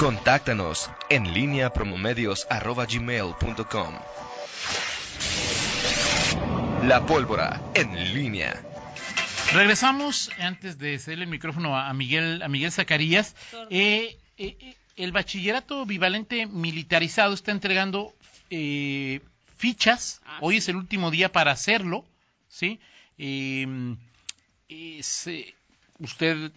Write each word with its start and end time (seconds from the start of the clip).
Contáctanos 0.00 0.90
en 1.10 1.34
línea 1.34 1.74
promomedios.com. 1.74 3.94
La 6.84 7.04
pólvora 7.04 7.60
en 7.74 8.14
línea. 8.14 8.58
Regresamos 9.52 10.30
antes 10.38 10.78
de 10.78 10.98
cederle 10.98 11.24
el 11.24 11.30
micrófono 11.30 11.78
a 11.78 11.92
Miguel, 11.92 12.42
a 12.42 12.48
Miguel 12.48 12.72
Zacarías. 12.72 13.36
Eh, 13.68 14.16
eh, 14.38 14.56
eh, 14.58 14.74
el 14.96 15.12
bachillerato 15.12 15.84
bivalente 15.84 16.46
militarizado 16.46 17.34
está 17.34 17.50
entregando 17.50 18.14
fichas. 19.58 20.22
Ah, 20.24 20.38
Hoy 20.40 20.56
es 20.56 20.68
el 20.70 20.76
último 20.76 21.10
día 21.10 21.30
para 21.30 21.52
hacerlo, 21.52 22.06
¿sí? 22.48 22.80
usted 25.98 26.52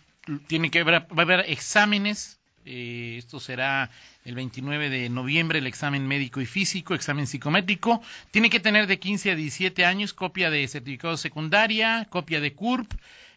tiene 0.47 0.71
que 0.71 0.83
ver, 0.85 1.07
va 1.11 1.17
a 1.17 1.21
haber 1.23 1.41
exámenes. 1.49 2.39
Esto 2.65 3.39
será 3.39 3.89
el 4.25 4.35
29 4.35 4.89
de 4.89 5.09
noviembre 5.09 5.59
el 5.59 5.67
examen 5.67 6.07
médico 6.07 6.41
y 6.41 6.45
físico, 6.45 6.93
examen 6.93 7.27
psicométrico. 7.27 8.01
Tiene 8.31 8.49
que 8.49 8.59
tener 8.59 8.87
de 8.87 8.99
15 8.99 9.31
a 9.31 9.35
17 9.35 9.85
años 9.85 10.13
copia 10.13 10.49
de 10.49 10.67
certificado 10.67 11.13
de 11.13 11.17
secundaria, 11.17 12.07
copia 12.09 12.39
de 12.39 12.53
CURP. 12.53 12.91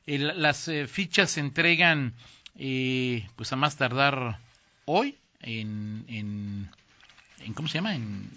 las 0.07 0.69
eh, 0.69 0.87
fichas 0.87 1.31
se 1.31 1.41
entregan 1.41 2.15
eh, 2.59 3.29
pues 3.37 3.53
a 3.53 3.57
más 3.57 3.77
tardar 3.77 4.39
hoy 4.87 5.17
en, 5.41 6.05
en, 6.09 7.55
¿cómo 7.55 7.69
se 7.69 7.75
llama? 7.79 7.95
En, 7.95 8.31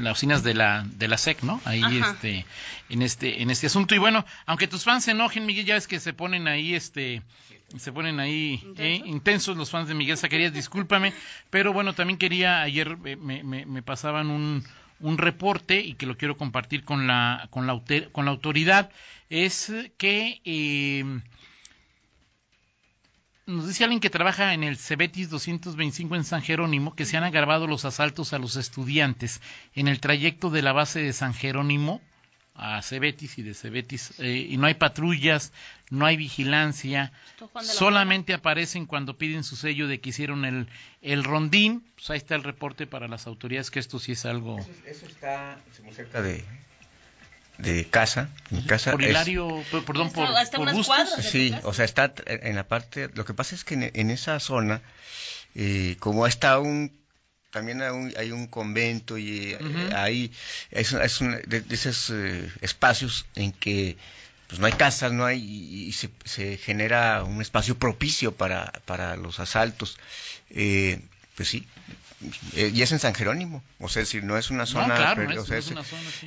las 0.00 0.12
oficinas 0.12 0.42
de 0.42 0.54
la 0.54 0.86
de 0.96 1.08
la 1.08 1.18
SEC, 1.18 1.42
¿no? 1.42 1.60
Ahí 1.64 1.82
este 1.98 2.44
en 2.88 3.02
este 3.02 3.42
en 3.42 3.50
este 3.50 3.66
asunto 3.66 3.94
y 3.94 3.98
bueno, 3.98 4.24
aunque 4.46 4.68
tus 4.68 4.84
fans 4.84 5.04
se 5.04 5.12
enojen, 5.12 5.46
Miguel, 5.46 5.64
ya 5.64 5.74
ves 5.74 5.88
que 5.88 5.98
se 5.98 6.12
ponen 6.12 6.46
ahí 6.46 6.74
este 6.74 7.22
se 7.76 7.92
ponen 7.92 8.18
ahí 8.20 8.62
¿eh? 8.78 9.02
intensos. 9.04 9.56
los 9.56 9.70
fans 9.70 9.88
de 9.88 9.94
Miguel 9.94 10.16
Zacarías, 10.16 10.52
discúlpame, 10.52 11.12
pero 11.50 11.72
bueno, 11.72 11.94
también 11.94 12.18
quería, 12.18 12.62
ayer 12.62 12.96
me, 12.96 13.16
me, 13.42 13.82
pasaban 13.82 14.30
un, 14.30 14.64
un, 15.00 15.18
reporte 15.18 15.80
y 15.80 15.94
que 15.94 16.06
lo 16.06 16.16
quiero 16.16 16.36
compartir 16.36 16.84
con 16.84 17.06
la, 17.06 17.48
con 17.50 17.66
la, 17.66 17.82
con 18.12 18.24
la 18.24 18.30
autoridad, 18.30 18.90
es 19.28 19.72
que 19.98 20.40
eh, 20.44 21.04
nos 23.46 23.66
dice 23.66 23.84
alguien 23.84 24.00
que 24.00 24.10
trabaja 24.10 24.54
en 24.54 24.64
el 24.64 24.76
Cebetis 24.76 25.28
225 25.30 26.16
en 26.16 26.24
San 26.24 26.42
Jerónimo 26.42 26.94
que 26.94 27.04
se 27.04 27.16
han 27.16 27.24
agravado 27.24 27.66
los 27.66 27.84
asaltos 27.84 28.32
a 28.32 28.38
los 28.38 28.56
estudiantes 28.56 29.40
en 29.74 29.88
el 29.88 30.00
trayecto 30.00 30.50
de 30.50 30.62
la 30.62 30.72
base 30.72 31.00
de 31.00 31.12
San 31.12 31.34
Jerónimo 31.34 32.00
a 32.58 32.82
Cebetis 32.82 33.38
y 33.38 33.42
de 33.42 33.54
Cebetis 33.54 34.18
eh, 34.18 34.46
y 34.50 34.56
no 34.56 34.66
hay 34.66 34.74
patrullas, 34.74 35.52
no 35.90 36.04
hay 36.06 36.16
vigilancia, 36.16 37.12
solamente 37.62 38.34
aparecen 38.34 38.84
cuando 38.84 39.16
piden 39.16 39.44
su 39.44 39.54
sello 39.54 39.86
de 39.86 40.00
que 40.00 40.10
hicieron 40.10 40.44
el, 40.44 40.68
el 41.00 41.22
rondín, 41.22 41.84
pues 41.94 42.10
ahí 42.10 42.18
está 42.18 42.34
el 42.34 42.42
reporte 42.42 42.88
para 42.88 43.06
las 43.06 43.28
autoridades 43.28 43.70
que 43.70 43.78
esto 43.78 44.00
sí 44.00 44.12
es 44.12 44.26
algo... 44.26 44.58
Eso, 44.84 45.06
está 45.06 45.58
muy 45.84 45.94
cerca 45.94 46.20
de, 46.20 46.44
de 47.58 47.86
casa, 47.86 48.28
mi 48.50 48.64
casa 48.64 48.90
por 48.90 49.02
Hilario, 49.02 49.62
perdón, 49.86 50.10
por, 50.10 50.28
por 50.56 51.22
Sí, 51.22 51.54
o 51.62 51.72
sea, 51.72 51.84
está 51.84 52.12
en 52.26 52.56
la 52.56 52.66
parte, 52.66 53.08
lo 53.14 53.24
que 53.24 53.34
pasa 53.34 53.54
es 53.54 53.62
que 53.62 53.92
en, 53.94 54.10
esa 54.10 54.40
zona, 54.40 54.82
eh, 55.54 55.96
como 56.00 56.26
está 56.26 56.58
un 56.58 56.98
también 57.50 57.82
hay 57.82 58.32
un, 58.32 58.46
convento 58.46 59.18
y 59.18 59.52
eh, 59.52 59.90
ahí 59.94 60.30
es, 60.70 60.92
es 60.92 61.18
de, 61.20 61.64
esos 61.70 62.10
eh, 62.10 62.50
espacios 62.60 63.26
en 63.34 63.52
que 63.52 63.96
pues 64.48 64.60
no 64.60 64.66
hay 64.66 64.72
casas, 64.72 65.12
no 65.12 65.24
hay 65.24 65.38
y, 65.42 65.92
se, 65.92 66.10
se, 66.24 66.56
genera 66.56 67.22
un 67.24 67.40
espacio 67.42 67.78
propicio 67.78 68.32
para, 68.32 68.72
para 68.86 69.16
los 69.16 69.40
asaltos. 69.40 69.98
Eh, 70.50 71.00
pues 71.36 71.48
sí, 71.48 71.66
y 72.54 72.82
es 72.82 72.90
en 72.90 72.98
San 72.98 73.14
Jerónimo, 73.14 73.62
o 73.78 73.88
sea, 73.88 74.04
si 74.04 74.20
no 74.20 74.36
es 74.36 74.50
una 74.50 74.66
zona, 74.66 75.14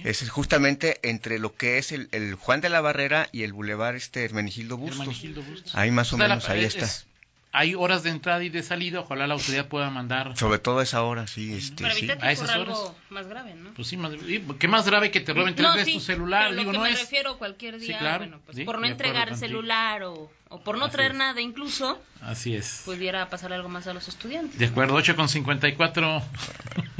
es, 0.03 0.29
justamente 0.29 0.99
entre 1.03 1.37
lo 1.37 1.53
que 1.53 1.79
es 1.79 1.91
el, 1.91 2.35
Juan 2.35 2.61
de 2.61 2.69
la 2.69 2.79
Barrera 2.79 3.27
y 3.31 3.43
el 3.43 3.51
Boulevard 3.51 3.95
este 3.95 4.23
Hermenegildo 4.23 4.77
Bustos. 4.77 5.21
Ahí 5.73 5.91
más 5.91 6.13
o, 6.13 6.17
menos 6.17 6.47
ahí 6.47 6.63
está 6.63 6.87
hay 7.53 7.75
horas 7.75 8.03
de 8.03 8.11
entrada 8.11 8.43
y 8.43 8.49
de 8.49 8.63
salida, 8.63 9.01
ojalá 9.01 9.27
la 9.27 9.33
autoridad 9.33 9.67
pueda 9.67 9.89
mandar. 9.89 10.37
Sobre 10.37 10.59
todo 10.59 10.81
esa 10.81 11.03
hora, 11.03 11.27
sí. 11.27 11.53
Este, 11.53 11.83
Para 11.83 11.97
evitar 11.97 12.17
a 12.23 12.31
esas 12.31 12.49
horas. 12.55 12.77
algo 12.77 12.95
más 13.09 13.27
grave, 13.27 13.55
¿no? 13.55 13.73
Pues 13.73 13.89
sí, 13.89 13.97
más, 13.97 14.13
¿qué 14.57 14.67
más 14.69 14.85
grave 14.85 15.11
que 15.11 15.19
te 15.19 15.33
roben 15.33 15.53
tres 15.55 15.73
veces 15.75 15.93
tu 15.93 15.99
celular? 15.99 16.49
Pero 16.49 16.61
Digo, 16.61 16.71
lo 16.71 16.83
que 16.83 16.89
me 16.91 16.95
refiero 16.95 17.37
cualquier 17.37 17.77
día, 17.79 18.17
bueno, 18.17 18.39
pues 18.45 18.65
por 18.65 18.79
no 18.79 18.87
entregar 18.87 19.29
el 19.29 19.35
celular 19.35 20.03
o, 20.03 20.31
o, 20.47 20.61
por 20.63 20.77
no 20.77 20.89
traer 20.89 21.13
nada 21.13 21.41
incluso. 21.41 22.01
Así 22.21 22.55
es. 22.55 22.83
Pudiera 22.85 23.29
pasar 23.29 23.51
algo 23.51 23.67
más 23.67 23.85
a 23.87 23.93
los 23.93 24.07
estudiantes. 24.07 24.57
De 24.57 24.67
acuerdo, 24.67 24.93
8 24.95 25.15
con 25.15 25.27
54. 25.27 26.23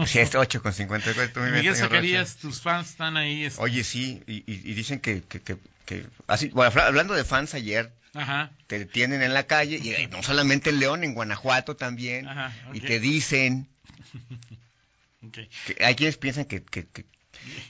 Sí, 0.06 0.18
es 0.20 0.34
8 0.34 0.64
con 0.64 0.74
54. 0.74 1.44
Miguel 1.44 1.76
Zacarías, 1.76 2.38
tus 2.38 2.60
fans 2.60 2.90
están 2.90 3.18
ahí. 3.18 3.46
Este. 3.46 3.62
Oye, 3.62 3.84
sí, 3.84 4.22
y, 4.26 4.44
y, 4.48 4.74
dicen 4.74 5.00
que, 5.00 5.22
que, 5.22 5.42
que, 5.42 5.58
que 5.86 6.06
así, 6.28 6.50
bueno, 6.50 6.74
hablando 6.82 7.14
de 7.14 7.24
fans 7.24 7.54
ayer, 7.54 7.94
Ajá. 8.14 8.52
te 8.68 8.80
detienen 8.80 9.22
en 9.22 9.34
la 9.34 9.48
calle, 9.48 9.78
y 9.78 10.08
no 10.08 10.22
solamente 10.24 10.70
en 10.70 10.80
León, 10.80 11.04
en 11.04 11.14
Guanajuato 11.14 11.76
también, 11.76 12.28
y 12.74 12.82
te 12.82 13.00
dicen... 13.00 13.68
que 15.32 15.50
hay 15.86 15.96
quienes 15.96 16.18
piensan 16.18 16.46
que, 16.46 16.64
que, 16.64 16.88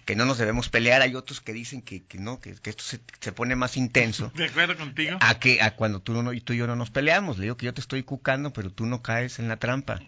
que 0.05 0.15
no 0.15 0.25
nos 0.25 0.37
debemos 0.37 0.69
pelear, 0.69 1.01
hay 1.01 1.15
otros 1.15 1.41
que 1.41 1.53
dicen 1.53 1.81
que, 1.81 2.03
que 2.03 2.17
no, 2.17 2.39
que, 2.39 2.51
esto 2.51 2.83
se, 2.83 2.99
se, 3.19 3.31
pone 3.31 3.55
más 3.55 3.77
intenso. 3.77 4.31
De 4.35 4.45
acuerdo 4.45 4.75
contigo. 4.75 5.17
A 5.21 5.39
que 5.39 5.61
a 5.61 5.75
cuando 5.75 6.01
tú, 6.01 6.21
no, 6.21 6.33
y 6.33 6.41
tú 6.41 6.53
y 6.53 6.57
yo 6.57 6.67
no 6.67 6.75
nos 6.75 6.91
peleamos, 6.91 7.37
le 7.37 7.43
digo 7.43 7.57
que 7.57 7.65
yo 7.65 7.73
te 7.73 7.81
estoy 7.81 8.03
cucando, 8.03 8.51
pero 8.51 8.71
tú 8.71 8.85
no 8.85 9.01
caes 9.01 9.39
en 9.39 9.47
la 9.47 9.57
trampa. 9.57 9.99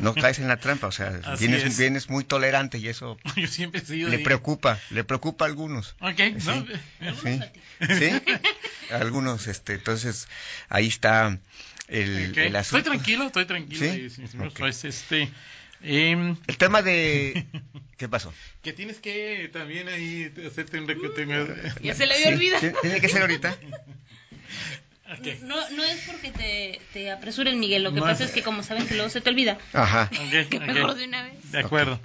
no 0.00 0.14
caes 0.14 0.38
en 0.38 0.48
la 0.48 0.58
trampa, 0.58 0.86
o 0.86 0.92
sea, 0.92 1.10
vienes, 1.38 1.76
vienes, 1.76 2.08
muy 2.10 2.24
tolerante 2.24 2.78
y 2.78 2.88
eso 2.88 3.16
yo 3.36 3.46
siempre 3.46 3.82
le 3.88 4.18
preocupa, 4.20 4.78
le 4.90 5.04
preocupa 5.04 5.44
a 5.44 5.48
algunos. 5.48 5.96
Ok, 6.00 6.20
¿Sí? 6.38 6.68
¿Sí? 7.22 7.40
¿Sí? 7.80 8.22
Algunos, 8.90 9.46
este, 9.46 9.74
entonces 9.74 10.28
ahí 10.68 10.86
está 10.86 11.38
el, 11.88 12.36
el 12.38 12.56
asunto. 12.56 12.78
Estoy 12.78 12.82
tranquilo, 12.82 13.26
estoy 13.26 13.44
tranquilo. 13.44 14.10
¿Sí? 14.10 14.28
Pues, 14.58 14.84
este, 14.84 15.30
Em, 15.82 16.36
el 16.46 16.56
tema 16.56 16.82
de... 16.82 17.46
¿Qué 17.96 18.08
pasó? 18.08 18.32
Que 18.62 18.72
tienes 18.72 18.98
que 18.98 19.48
también 19.52 19.88
ahí 19.88 20.32
hacerte 20.46 20.78
un 20.78 20.86
Ya 21.82 21.94
se 21.94 22.06
le 22.06 22.14
había 22.14 22.28
olvidado. 22.28 22.72
¿Tiene 22.82 23.00
que 23.00 23.08
ser 23.08 23.22
ahorita? 23.22 23.56
No, 25.42 25.70
no 25.70 25.84
es 25.84 26.00
porque 26.06 26.30
te, 26.30 26.80
te 26.92 27.10
apresuren, 27.10 27.58
Miguel. 27.58 27.84
Lo 27.84 27.94
que 27.94 28.00
pasa 28.00 28.24
es 28.24 28.32
que, 28.32 28.42
como 28.42 28.62
saben, 28.62 28.86
que 28.86 28.94
luego 28.94 29.08
se 29.08 29.20
te 29.20 29.30
olvida. 29.30 29.56
Ajá. 29.72 30.10
que 30.50 30.60
mejor 30.60 30.94
de 30.94 31.04
una 31.04 31.22
vez. 31.22 31.52
De 31.52 31.60
acuerdo. 31.60 32.00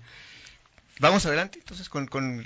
Vamos 1.00 1.26
adelante, 1.26 1.60
entonces, 1.60 1.90
con... 1.90 2.08
con... 2.08 2.46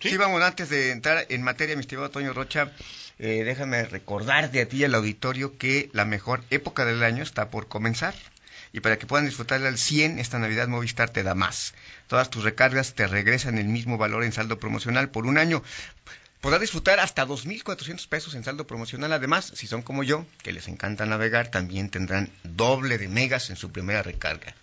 ¿Sí? 0.00 0.16
vamos, 0.16 0.42
antes 0.42 0.68
de 0.68 0.90
entrar 0.90 1.26
en 1.28 1.42
materia, 1.42 1.74
mi 1.74 1.80
estimado 1.80 2.10
Toño 2.10 2.32
Rocha, 2.32 2.72
eh, 3.18 3.42
déjame 3.44 3.84
recordarte 3.84 4.60
a 4.60 4.68
ti 4.68 4.78
y 4.78 4.84
al 4.84 4.94
auditorio 4.94 5.58
que 5.58 5.90
la 5.92 6.04
mejor 6.04 6.44
época 6.50 6.84
del 6.84 7.02
año 7.02 7.22
está 7.22 7.50
por 7.50 7.66
comenzar 7.68 8.14
y 8.74 8.80
para 8.80 8.98
que 8.98 9.06
puedan 9.06 9.24
disfrutarla 9.24 9.68
al 9.68 9.78
100, 9.78 10.18
esta 10.18 10.40
Navidad 10.40 10.66
Movistar 10.66 11.08
te 11.08 11.22
da 11.22 11.36
más. 11.36 11.74
Todas 12.08 12.28
tus 12.28 12.42
recargas 12.42 12.94
te 12.94 13.06
regresan 13.06 13.56
el 13.56 13.66
mismo 13.68 13.98
valor 13.98 14.24
en 14.24 14.32
saldo 14.32 14.58
promocional 14.58 15.10
por 15.10 15.26
un 15.26 15.38
año. 15.38 15.62
Podrás 16.40 16.60
disfrutar 16.60 16.98
hasta 16.98 17.24
2.400 17.24 18.08
pesos 18.08 18.34
en 18.34 18.42
saldo 18.42 18.66
promocional. 18.66 19.12
Además, 19.12 19.52
si 19.54 19.68
son 19.68 19.82
como 19.82 20.02
yo, 20.02 20.26
que 20.42 20.52
les 20.52 20.66
encanta 20.66 21.06
navegar, 21.06 21.52
también 21.52 21.88
tendrán 21.88 22.30
doble 22.42 22.98
de 22.98 23.06
megas 23.06 23.48
en 23.48 23.54
su 23.54 23.70
primera 23.70 24.02
recarga. 24.02 24.56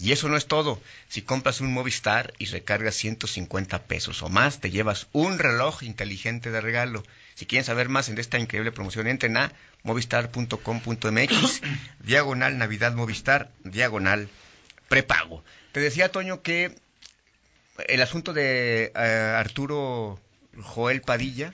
Y 0.00 0.12
eso 0.12 0.30
no 0.30 0.36
es 0.38 0.46
todo. 0.46 0.80
Si 1.08 1.20
compras 1.20 1.60
un 1.60 1.72
Movistar 1.74 2.32
y 2.38 2.46
recargas 2.46 2.94
150 2.94 3.82
pesos 3.82 4.22
o 4.22 4.30
más, 4.30 4.58
te 4.58 4.70
llevas 4.70 5.08
un 5.12 5.38
reloj 5.38 5.82
inteligente 5.82 6.50
de 6.50 6.62
regalo. 6.62 7.04
Si 7.34 7.44
quieren 7.44 7.66
saber 7.66 7.90
más 7.90 8.08
en 8.08 8.16
esta 8.18 8.38
increíble 8.38 8.72
promoción, 8.72 9.06
entren 9.06 9.36
a 9.36 9.52
movistar.com.mx, 9.82 11.60
diagonal 12.00 12.56
Navidad 12.56 12.94
Movistar, 12.94 13.50
diagonal 13.62 14.30
prepago. 14.88 15.44
Te 15.72 15.80
decía, 15.80 16.10
Toño, 16.10 16.40
que 16.40 16.74
el 17.86 18.00
asunto 18.00 18.32
de 18.32 18.92
eh, 18.94 19.34
Arturo 19.36 20.18
Joel 20.62 21.02
Padilla, 21.02 21.52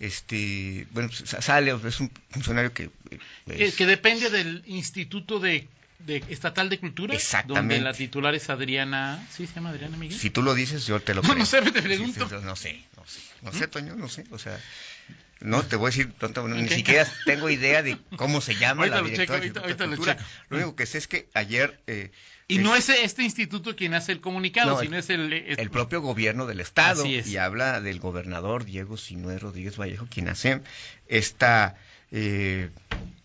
este, 0.00 0.86
bueno, 0.92 1.10
sale, 1.12 1.76
es 1.86 2.00
un 2.00 2.10
funcionario 2.30 2.72
que, 2.72 2.90
que... 3.46 3.86
depende 3.86 4.30
del 4.30 4.62
Instituto 4.66 5.38
de 5.38 5.68
Estatal 6.06 6.68
de 6.68 6.78
Cultura, 6.78 7.16
donde 7.46 7.80
la 7.80 7.92
titular 7.92 8.34
es 8.34 8.50
Adriana, 8.50 9.26
¿sí 9.30 9.46
se 9.46 9.54
llama 9.54 9.70
Adriana 9.70 9.96
Miguel? 9.96 10.18
Si 10.18 10.30
tú 10.30 10.42
lo 10.42 10.54
dices, 10.54 10.86
yo 10.86 11.00
te 11.00 11.14
lo 11.14 11.22
creo. 11.22 11.34
No, 11.34 11.46
sé, 11.46 11.62
te 11.62 11.82
pregunto. 11.82 12.28
no 12.42 12.56
sé, 12.56 12.84
no 12.96 13.06
sé, 13.06 13.20
no 13.42 13.52
sé, 13.52 13.68
Toño, 13.68 13.94
no 13.96 14.08
sé, 14.08 14.24
o 14.30 14.38
sea, 14.38 14.58
no, 15.42 15.62
te 15.64 15.76
voy 15.76 15.86
a 15.86 15.90
decir, 15.90 16.12
ni 16.48 16.68
siquiera 16.68 17.06
tengo 17.26 17.50
idea 17.50 17.82
de 17.82 17.98
cómo 18.16 18.40
se 18.40 18.54
llama 18.54 18.86
la 18.86 19.02
directora 19.02 19.40
de 19.40 20.16
Lo 20.48 20.56
único 20.56 20.76
que 20.76 20.86
sé 20.86 20.98
es 20.98 21.08
que 21.08 21.28
ayer... 21.34 21.80
Eh, 21.86 22.10
y 22.48 22.58
no 22.58 22.76
es 22.76 22.88
este 22.90 23.22
instituto 23.22 23.74
quien 23.76 23.94
hace 23.94 24.12
el 24.12 24.20
comunicado, 24.20 24.78
sino 24.80 24.98
es 24.98 25.08
el, 25.10 25.32
el... 25.32 25.70
propio 25.70 26.02
gobierno 26.02 26.46
del 26.46 26.60
Estado. 26.60 27.06
Y 27.06 27.36
habla 27.36 27.80
del 27.80 27.98
gobernador 27.98 28.64
Diego 28.64 28.96
Sinué 28.96 29.38
Rodríguez 29.38 29.78
Vallejo, 29.78 30.06
quien 30.10 30.28
hace 30.28 30.60
esta... 31.08 31.76
Eh, 32.10 32.68
mm, 32.90 33.21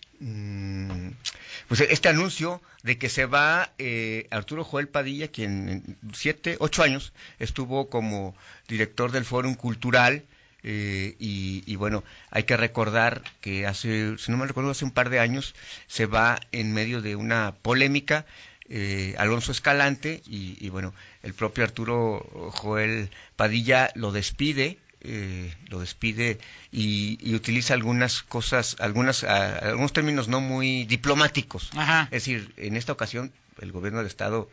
pues 1.68 1.82
este 1.82 2.10
anuncio 2.10 2.62
de 2.84 2.98
que 2.98 3.10
se 3.10 3.26
va 3.26 3.72
eh, 3.78 4.28
Arturo 4.32 4.64
Joel 4.64 4.88
Padilla, 4.88 5.28
quien 5.28 5.70
en 5.70 5.98
siete, 6.14 6.58
ocho 6.60 6.84
años 6.84 7.14
estuvo 7.40 7.90
como 7.90 8.36
director 8.68 9.12
del 9.12 9.26
Fórum 9.26 9.56
Cultural. 9.56 10.24
Eh, 10.64 11.16
y, 11.20 11.76
bueno, 11.76 12.04
hay 12.30 12.44
que 12.44 12.58
recordar 12.58 13.22
que 13.42 13.68
hace, 13.68 14.18
si 14.18 14.32
no 14.32 14.38
me 14.38 14.48
recuerdo, 14.48 14.72
hace 14.72 14.84
un 14.84 14.92
par 14.92 15.10
de 15.10 15.20
años 15.20 15.56
se 15.86 16.08
va 16.08 16.40
en 16.52 16.74
medio 16.74 17.02
de 17.02 17.16
una 17.16 17.54
polémica 17.62 18.26
eh, 18.68 19.16
Alonso 19.18 19.54
Escalante 19.54 20.22
y, 20.26 20.68
bueno, 20.70 20.94
el 21.24 21.34
propio 21.34 21.64
Arturo 21.64 22.52
Joel 22.52 23.10
Padilla 23.38 23.92
lo 23.96 24.12
despide, 24.12 24.78
eh, 25.02 25.54
lo 25.70 25.80
despide 25.80 26.40
y, 26.72 27.36
utiliza 27.36 27.74
algunas 27.74 28.24
cosas, 28.24 28.76
algunas, 28.80 29.24
algunos 29.24 29.94
términos 29.94 30.28
no 30.28 30.42
muy 30.42 30.86
diplomáticos. 30.86 31.72
Es 32.06 32.12
decir, 32.12 32.54
en 32.58 32.76
esta 32.76 32.92
ocasión 32.94 33.32
el 33.62 33.72
gobierno 33.72 34.00
del 34.00 34.08
Estado 34.08 34.50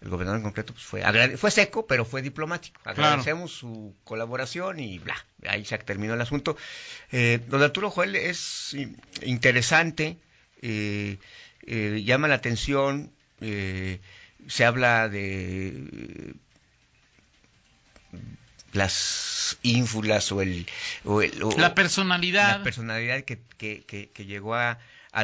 el 0.00 0.10
gobernador 0.10 0.38
en 0.38 0.44
concreto 0.44 0.74
pues, 0.74 0.84
fue 0.84 1.36
fue 1.38 1.50
seco 1.50 1.86
pero 1.86 2.04
fue 2.04 2.20
diplomático. 2.20 2.80
Agradecemos 2.84 3.52
su 3.52 3.94
colaboración 4.04 4.80
y 4.80 4.98
bla 4.98 5.16
ahí 5.46 5.64
se 5.64 5.78
terminó 5.78 6.14
el 6.14 6.20
asunto. 6.20 6.56
Eh, 7.10 7.40
de 7.46 7.64
Arturo 7.64 7.90
Joel 7.90 8.16
es 8.16 8.76
interesante 9.22 10.18
eh, 10.62 11.18
llama 12.04 12.28
la 12.28 12.34
atención 12.34 13.10
eh, 13.40 14.00
se 14.46 14.64
habla 14.64 15.08
de 15.08 16.34
las 18.74 19.56
ínfulas 19.62 20.30
o 20.32 20.42
el, 20.42 20.66
la 21.56 21.74
personalidad. 21.74 22.58
la 22.58 22.64
personalidad 22.64 23.22
que, 23.22 23.38
que, 23.56 24.24
llegó 24.26 24.54
a, 24.54 24.78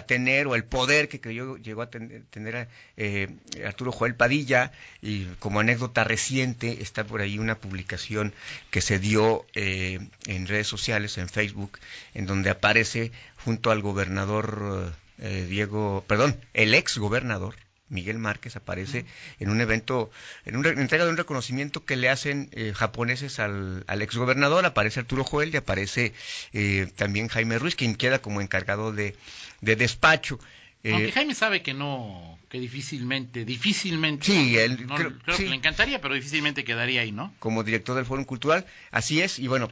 tener 0.07 0.47
o 0.47 0.55
el 0.55 0.65
poder 0.65 1.09
que, 1.09 1.19
llegó 1.63 1.83
a 1.83 1.91
tener 1.91 2.69
eh, 2.97 3.29
Arturo 3.67 3.93
Joel 3.93 4.15
Padilla. 4.15 4.73
Y 5.03 5.25
como 5.41 5.61
anécdota 5.61 6.05
reciente 6.05 6.83
está 6.83 7.05
por 7.05 7.21
ahí 7.21 7.39
una 7.39 7.57
publicación 7.59 8.33
que 8.71 8.81
se 8.81 8.99
dio 8.99 9.45
eh, 9.55 9.99
en 10.27 10.47
redes 10.47 10.69
sociales 10.69 11.19
en 11.19 11.29
Facebook 11.29 11.79
en 12.15 12.27
donde 12.27 12.51
aparece 12.51 13.11
junto 13.45 13.71
al 13.71 13.83
gobernador 13.83 14.93
Diego 15.19 16.03
perdón 16.07 16.35
el 16.55 16.75
ex 16.75 16.97
gobernador 16.97 17.55
Miguel 17.91 18.19
Márquez 18.19 18.57
aparece 18.57 19.05
en 19.39 19.51
un 19.51 19.61
evento, 19.61 20.11
en 20.47 20.57
una 20.57 20.71
entrega 20.71 21.05
de 21.05 21.11
un 21.11 21.17
reconocimiento 21.17 21.85
que 21.85 21.97
le 21.97 22.09
hacen 22.09 22.49
eh, 22.53 22.73
japoneses 22.75 23.39
al, 23.39 23.85
al 23.87 24.03
exgobernador, 24.03 24.65
aparece 24.65 25.01
Arturo 25.01 25.25
Joel 25.25 25.53
y 25.53 25.59
aparece 25.59 26.15
eh, 26.53 26.91
también 26.97 27.29
Jaime 27.29 27.59
Ruiz, 27.59 27.75
quien 27.75 27.97
queda 27.97 28.21
como 28.21 28.41
encargado 28.41 28.93
de, 28.93 29.17
despacho. 29.61 30.39
Eh, 30.83 30.93
Aunque 30.93 31.13
Jaime 31.13 31.35
sabe 31.35 31.63
que 31.63 31.75
no, 31.75 32.39
que 32.49 32.59
difícilmente, 32.59 33.45
difícilmente, 33.45 34.25
sí, 34.25 34.57
creo, 34.97 35.37
que 35.37 35.49
le 35.49 35.55
encantaría, 35.55 36.01
pero 36.01 36.15
difícilmente 36.15 36.65
quedaría 36.65 37.03
ahí, 37.03 37.13
¿no? 37.13 37.35
Como 37.39 37.65
director 37.65 37.97
del 37.97 38.07
Fórum 38.07 38.25
Cultural, 38.25 38.65
así 38.91 39.21
es, 39.21 39.39
y 39.39 39.47
bueno, 39.47 39.71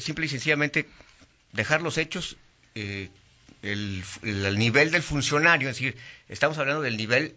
simple 0.00 0.26
y 0.26 0.28
sencillamente 0.28 0.86
dejar 1.52 1.82
los 1.82 1.98
hechos, 1.98 2.36
el, 2.74 3.10
el, 4.22 4.58
nivel 4.58 4.92
del 4.92 5.02
funcionario, 5.02 5.68
es 5.68 5.76
decir, 5.76 5.96
estamos 6.28 6.56
hablando 6.58 6.82
del 6.82 6.96
nivel 6.96 7.34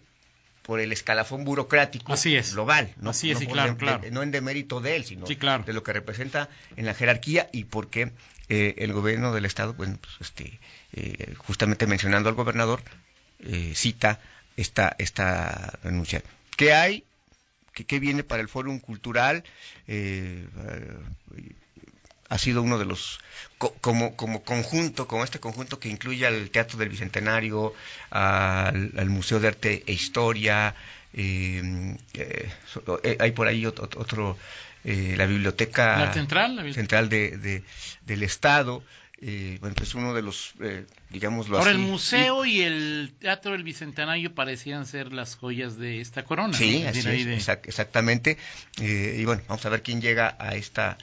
por 0.67 0.81
el 0.81 0.91
escalafón 0.91 1.45
burocrático 1.45 2.13
global, 2.51 2.93
no, 2.99 3.11
Así 3.11 3.31
es, 3.31 3.39
claro, 3.39 3.77
no 4.11 4.21
en 4.21 4.31
demérito 4.31 4.81
de 4.81 4.97
él, 4.97 5.05
sino 5.05 5.25
de 5.25 5.73
lo 5.73 5.81
que 5.81 5.93
representa 5.93 6.49
en 6.75 6.85
la 6.85 6.93
jerarquía 6.93 7.49
y 7.53 7.63
porque 7.63 8.11
eh, 8.49 8.75
el 8.79 8.91
gobierno 8.91 9.33
del 9.33 9.45
estado, 9.45 9.73
bueno, 9.73 9.97
pues, 10.01 10.15
este, 10.19 10.59
eh, 10.91 11.33
justamente 11.37 11.87
mencionando 11.87 12.27
al 12.27 12.35
gobernador, 12.35 12.81
eh, 13.39 13.71
cita 13.75 14.19
esta 14.57 14.93
esta 14.99 15.79
denuncia. 15.83 16.21
¿Qué 16.57 16.73
hay? 16.73 17.05
¿Qué, 17.73 17.99
viene 17.99 18.23
para 18.23 18.41
el 18.41 18.49
Fórum 18.49 18.79
Cultural? 18.79 19.45
Ha 22.29 22.37
sido 22.37 22.61
uno 22.61 22.77
de 22.77 22.85
los 22.85 23.19
como 23.57 24.15
como 24.15 24.43
conjunto 24.43 25.07
como 25.07 25.23
este 25.23 25.39
conjunto 25.39 25.79
que 25.79 25.89
incluye 25.89 26.27
al 26.27 26.49
Teatro 26.49 26.77
del 26.77 26.89
Bicentenario 26.89 27.73
al, 28.09 29.09
Museo 29.09 29.39
de 29.39 29.47
Arte 29.47 29.83
e 29.87 29.93
Historia 29.93 30.75
eh, 31.13 31.95
eh, 32.13 32.51
eh, 33.03 33.17
hay 33.19 33.31
por 33.31 33.47
ahí 33.47 33.65
otro, 33.65 34.37
la 34.83 35.25
biblioteca 35.25 36.13
central 36.13 36.73
central 36.73 37.09
de, 37.09 37.63
del 38.05 38.23
estado 38.23 38.83
bueno, 39.59 39.75
es 39.81 39.95
uno 39.95 40.13
de 40.13 40.21
los, 40.21 40.53
digamos, 41.09 41.49
Ahora, 41.49 41.71
el 41.71 41.79
museo 41.79 42.45
y... 42.45 42.61
el 42.61 43.15
Teatro 43.19 43.53
del 43.53 43.63
Bicentenario 43.63 44.35
parecían 44.35 44.85
ser 44.85 45.11
las 45.11 45.35
joyas 45.35 45.75
de 45.79 46.01
esta 46.01 46.23
corona. 46.23 46.53
Sí, 46.53 46.85
exactamente. 46.85 48.37
y 48.77 49.25
bueno, 49.25 49.41
vamos 49.47 49.65
a 49.65 49.69
ver 49.69 49.81
quién 49.81 50.01
llega 50.01 50.37
a 50.37 50.53
esta 50.53 50.99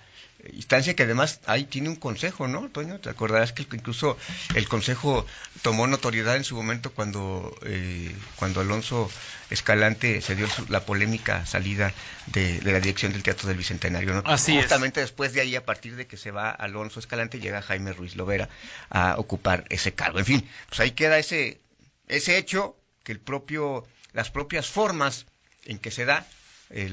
instancia 0.53 0.95
que 0.95 1.05
además 1.05 1.41
ahí 1.47 1.65
tiene 1.65 1.89
un 1.89 1.97
consejo, 1.97 2.49
¿no, 2.49 2.69
Toño? 2.69 2.99
Te 3.01 3.11
acordarás 3.11 3.53
que 3.53 3.63
incluso 3.63 4.17
el 4.55 4.69
consejo 4.69 5.27
tomó 5.63 5.87
notoriedad 5.87 6.37
en 6.37 6.45
su 6.45 6.57
momento 6.57 6.93
cuando, 6.93 7.57
eh, 7.65 8.15
cuando 8.37 8.61
Alonso 8.61 9.11
Escalante 9.51 10.21
se 10.21 10.35
dio 10.35 10.47
la 10.69 10.85
polémica 10.85 11.47
salida 11.47 11.93
de, 12.27 12.61
la 12.63 12.81
dirección 12.81 13.13
del 13.13 13.23
Teatro 13.23 13.49
del 13.49 13.57
Bicentenario, 13.57 14.15
¿no? 14.15 14.23
Así 14.25 14.57
Justamente 14.57 15.01
después 15.01 15.33
de 15.33 15.43
ahí, 15.43 15.57
a 15.57 15.65
partir 15.65 15.97
de 15.97 16.07
que 16.07 16.17
se 16.17 16.31
va 16.31 16.51
Alonso 16.51 17.01
Escalante, 17.01 17.41
llega 17.41 17.63
Jaime 17.63 17.93
Ruiz 17.93 18.17
Lovera 18.17 18.49
a 18.91 19.17
ocupar 19.19 19.65
ese 19.69 19.93
cargo. 19.93 20.19
En 20.19 20.25
fin, 20.25 20.49
pues 20.69 20.81
ahí 20.81 20.93
queda 20.93 21.19
ese, 21.19 21.61
ese 22.09 22.39
hecho 22.39 22.77
que 23.03 23.13
el 23.13 23.21
propio, 23.21 23.87
las 24.13 24.31
propias 24.31 24.69
formas 24.69 25.27
en 25.65 25.79
que 25.79 25.91
se 25.91 26.05
da 26.05 26.27
eh, 26.71 26.91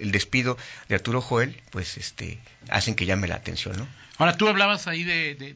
el 0.00 0.12
despido 0.12 0.56
de 0.88 0.94
Arturo 0.96 1.20
Joel, 1.20 1.60
pues 1.70 1.96
este, 1.96 2.38
hacen 2.68 2.94
que 2.94 3.06
llame 3.06 3.28
la 3.28 3.36
atención, 3.36 3.76
¿no? 3.76 3.88
Ahora, 4.20 4.36
tú 4.36 4.48
hablabas 4.48 4.86
ahí 4.86 5.02
de, 5.02 5.54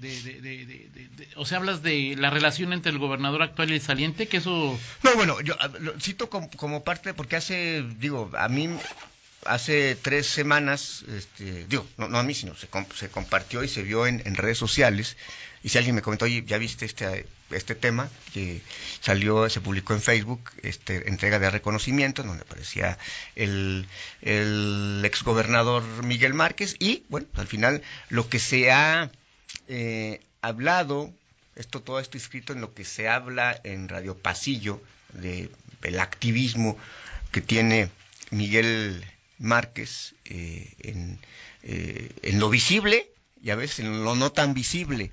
o 1.37 1.45
sea, 1.45 1.59
hablas 1.59 1.83
de 1.83 2.17
la 2.17 2.31
relación 2.31 2.73
entre 2.73 2.93
el 2.93 2.99
gobernador 2.99 3.43
actual 3.43 3.71
y 3.71 3.75
el 3.75 3.83
saliente, 3.83 4.27
que 4.27 4.39
eso... 4.39 4.81
No, 5.03 5.15
bueno, 5.17 5.39
yo 5.43 5.55
ah, 5.61 5.69
lo 5.81 6.01
cito 6.01 6.31
como, 6.31 6.83
parte, 6.83 7.13
porque 7.13 7.37
hace, 7.37 7.85
digo, 7.99 8.31
a 8.35 8.49
mí 8.49 8.71
hace 9.47 9.97
tres 9.97 10.27
semanas, 10.27 11.05
este, 11.09 11.67
digo, 11.67 11.87
no, 11.97 12.19
a 12.19 12.23
mí, 12.23 12.35
sino 12.35 12.55
se, 12.55 12.69
se 12.95 13.09
compartió 13.09 13.63
y 13.63 13.69
se 13.69 13.83
vio 13.83 14.07
en, 14.07 14.23
redes 14.35 14.59
sociales 14.59 15.17
y 15.63 15.71
si 15.71 15.79
alguien 15.79 15.95
me 15.95 16.03
comentó, 16.03 16.27
oye, 16.27 16.45
¿ya 16.47 16.59
viste 16.59 16.85
este, 16.85 17.27
este 17.51 17.75
tema? 17.75 18.11
Que 18.33 18.61
salió, 19.01 19.49
se 19.49 19.61
publicó 19.61 19.95
en 19.95 20.03
Facebook, 20.03 20.51
este, 20.63 21.09
entrega 21.09 21.39
de 21.39 21.51
reconocimiento, 21.51 22.23
donde 22.23 22.43
aparecía 22.43 22.99
el, 23.35 23.87
el 24.21 25.01
exgobernador 25.05 25.83
Miguel 26.05 26.35
Márquez, 26.35 26.77
y 26.79 27.05
bueno, 27.09 27.27
al 27.35 27.47
final 27.47 27.83
lo 28.11 28.29
que 28.29 28.39
se 28.39 28.71
ha 28.71 29.11
eh, 29.69 30.21
hablado, 30.43 31.11
esto 31.57 31.81
todo 31.81 31.99
esto 31.99 32.19
escrito 32.19 32.53
en 32.53 32.61
lo 32.61 32.75
que 32.75 32.85
se 32.85 33.09
habla 33.09 33.59
en 33.65 33.89
Radio 33.89 34.19
Pasillo, 34.19 34.83
de, 35.15 35.51
el 35.83 36.01
activismo 36.01 36.77
que 37.31 37.41
tiene 37.41 37.89
Miguel 38.31 39.05
Márquez 39.39 40.15
eh, 40.25 40.73
en, 40.81 41.19
eh, 41.63 42.11
en 42.23 42.41
lo 42.41 42.51
visible 42.51 43.09
y 43.43 43.51
a 43.51 43.57
veces 43.57 43.81
en 43.81 44.05
lo 44.05 44.15
no 44.15 44.33
tan 44.33 44.55
visible 44.55 45.13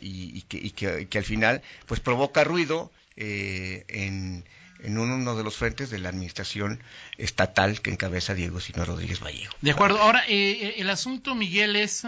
y, 0.00 0.42
que, 0.42 1.18
al 1.18 1.24
final 1.24 1.62
pues 1.86 2.00
provoca 2.00 2.42
ruido 2.42 2.90
eh, 3.16 3.84
en, 3.88 4.44
uno 4.84 5.36
de 5.36 5.44
los 5.44 5.56
frentes 5.56 5.90
de 5.90 5.98
la 5.98 6.08
administración 6.08 6.82
estatal 7.18 7.80
que 7.80 7.90
encabeza 7.90 8.34
Diego 8.34 8.60
Sino 8.60 8.84
Rodríguez 8.84 9.20
Vallejo. 9.22 9.54
De 9.60 9.70
acuerdo. 9.70 10.00
Ahora, 10.00 10.24
el 10.26 10.88
asunto, 10.88 11.34
Miguel, 11.34 11.76
es... 11.76 12.02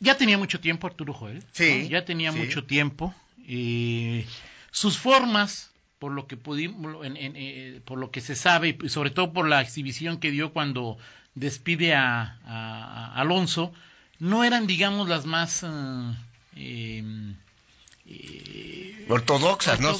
ya 0.00 0.16
tenía 0.16 0.38
mucho 0.38 0.60
tiempo 0.60 0.86
Arturo 0.86 1.12
Joel. 1.12 1.44
Sí. 1.52 1.88
Ya 1.90 2.04
tenía 2.04 2.32
mucho 2.32 2.64
tiempo. 2.64 3.12
sus 4.70 4.96
formas 4.96 5.70
por 5.98 6.12
lo 6.12 6.26
que 6.26 6.36
pudimos, 6.36 6.96
por 7.84 7.98
lo 7.98 8.10
que 8.10 8.20
se 8.20 8.36
sabe 8.36 8.76
y 8.82 8.88
sobre 8.88 9.10
todo 9.10 9.32
por 9.32 9.48
la 9.48 9.60
exhibición 9.60 10.18
que 10.18 10.30
dio 10.30 10.52
cuando 10.52 10.98
despide 11.34 11.94
a, 11.94 13.12
Alonso, 13.14 13.72
no 14.18 14.44
eran, 14.44 14.66
digamos, 14.66 15.08
las 15.08 15.26
más 15.26 15.64
ortodoxas, 19.08 19.80
¿no? 19.80 19.96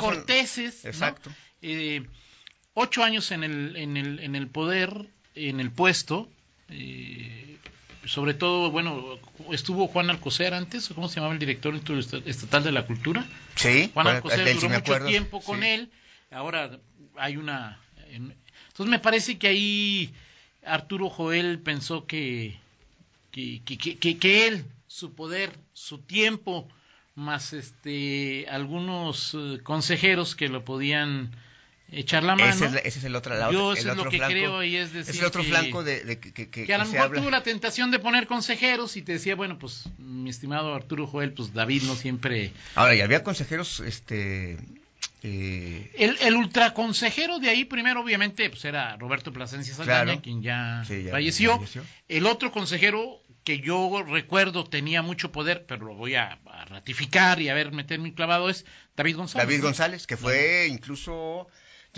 corteses. 0.00 0.84
Exacto. 0.84 1.30
Eh, 1.62 2.06
ocho 2.74 3.02
años 3.02 3.30
en 3.30 3.44
el, 3.44 3.76
en, 3.76 3.96
el, 3.96 4.20
en 4.20 4.36
el 4.36 4.48
poder, 4.48 5.06
en 5.34 5.60
el 5.60 5.70
puesto, 5.70 6.28
eh, 6.68 7.56
sobre 8.06 8.34
todo, 8.34 8.70
bueno, 8.70 9.18
estuvo 9.50 9.86
Juan 9.88 10.10
Alcocer 10.10 10.54
antes, 10.54 10.88
¿cómo 10.94 11.08
se 11.08 11.16
llamaba 11.16 11.34
el 11.34 11.38
director 11.38 11.74
estatal 12.26 12.64
de 12.64 12.72
la 12.72 12.86
cultura? 12.86 13.26
Sí, 13.54 13.90
Juan 13.94 14.06
Alcocer 14.06 14.54
duró 14.54 14.68
mucho 14.68 15.04
tiempo 15.06 15.40
con 15.40 15.62
él, 15.62 15.90
ahora 16.30 16.78
hay 17.16 17.36
una... 17.36 17.80
entonces 18.10 18.90
me 18.90 18.98
parece 18.98 19.38
que 19.38 19.48
ahí 19.48 20.14
Arturo 20.64 21.10
Joel 21.10 21.58
pensó 21.58 22.06
que, 22.06 22.58
que, 23.30 23.62
que, 23.64 24.18
que, 24.18 24.46
él, 24.46 24.64
su 24.86 25.14
poder, 25.14 25.52
su 25.72 25.98
tiempo, 25.98 26.68
más 27.14 27.52
este 27.52 28.46
algunos 28.48 29.34
eh, 29.34 29.60
consejeros 29.62 30.34
que 30.34 30.48
lo 30.48 30.64
podían 30.64 31.30
echar 31.90 32.22
la 32.22 32.36
mano. 32.36 32.52
Ese 32.52 32.98
es, 32.98 33.04
el 33.04 33.14
otro 33.16 33.36
lado. 33.36 33.52
Yo 33.52 33.72
es 33.72 33.84
lo 33.84 34.08
que 34.08 34.18
creo 34.18 34.62
y 34.62 34.76
es 34.76 34.92
decir. 34.92 35.14
Es 35.14 35.20
el 35.20 35.26
otro 35.26 35.42
flanco 35.42 35.82
de, 35.82 36.18
que, 36.18 36.48
que, 36.48 36.74
a 36.74 36.78
lo 36.78 36.86
mejor 36.86 37.12
tuvo 37.12 37.30
la 37.30 37.42
tentación 37.42 37.90
de 37.90 37.98
poner 37.98 38.26
consejeros 38.26 38.96
y 38.96 39.02
te 39.02 39.12
decía, 39.12 39.34
bueno, 39.34 39.58
pues 39.58 39.84
mi 39.98 40.30
estimado 40.30 40.74
Arturo 40.74 41.06
Joel, 41.06 41.32
pues 41.32 41.52
David 41.52 41.82
no 41.84 41.94
siempre. 41.94 42.52
Ahora, 42.74 42.94
y 42.94 43.00
había 43.00 43.22
consejeros, 43.22 43.80
este. 43.80 44.58
Eh... 45.22 45.90
El, 45.96 46.18
el 46.20 46.36
ultraconsejero 46.36 47.38
de 47.38 47.48
ahí, 47.48 47.64
primero, 47.64 48.02
obviamente, 48.02 48.50
pues 48.50 48.64
era 48.64 48.96
Roberto 48.96 49.32
Plasencia 49.32 49.74
Saldaña, 49.74 50.20
quien 50.20 50.42
ya, 50.42 50.84
falleció. 51.10 51.62
El 52.08 52.26
otro 52.26 52.52
consejero 52.52 53.20
que 53.44 53.60
yo 53.60 54.02
recuerdo 54.02 54.64
tenía 54.64 55.02
mucho 55.02 55.30
poder, 55.30 55.66
pero 55.66 55.86
lo 55.86 55.94
voy 55.94 56.14
a, 56.14 56.38
ratificar 56.66 57.40
y 57.40 57.50
a 57.50 57.54
ver, 57.54 57.72
meterme 57.72 58.14
clavado, 58.14 58.48
es 58.48 58.64
David 58.96 59.16
González. 59.16 59.46
David 59.46 59.62
González, 59.62 60.06
que 60.06 60.16
fue 60.16 60.66
incluso 60.70 61.46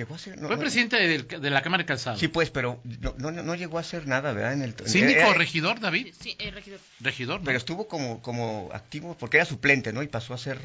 fue 0.05 0.59
presidente 0.59 0.97
de, 0.99 1.51
la 1.51 1.63
Cámara 1.63 1.83
de 1.83 1.87
Calzado. 1.87 2.19
Sí, 2.19 2.29
pues, 2.29 2.51
pero 2.51 2.81
no, 3.17 3.31
no, 3.31 3.55
llegó 3.55 3.79
a 3.79 3.81
hacer 3.81 4.07
nada, 4.07 4.33
¿verdad? 4.33 4.53
En 4.53 4.63
el, 4.63 4.75
¿Síndico 4.85 5.29
o 5.29 5.33
regidor, 5.33 5.81
David? 5.81 6.13
Sí, 6.21 6.37
eh, 6.39 6.51
regidor. 6.51 6.81
Regidor, 7.01 7.41
Pero 7.43 7.57
estuvo 7.57 7.89
como, 7.89 8.21
como 8.21 8.69
activo, 8.75 9.17
porque 9.17 9.39
era 9.39 9.47
suplente, 9.47 9.93
¿no? 9.93 10.03
Y 10.03 10.09
pasó 10.09 10.35
a 10.35 10.39
ser... 10.39 10.59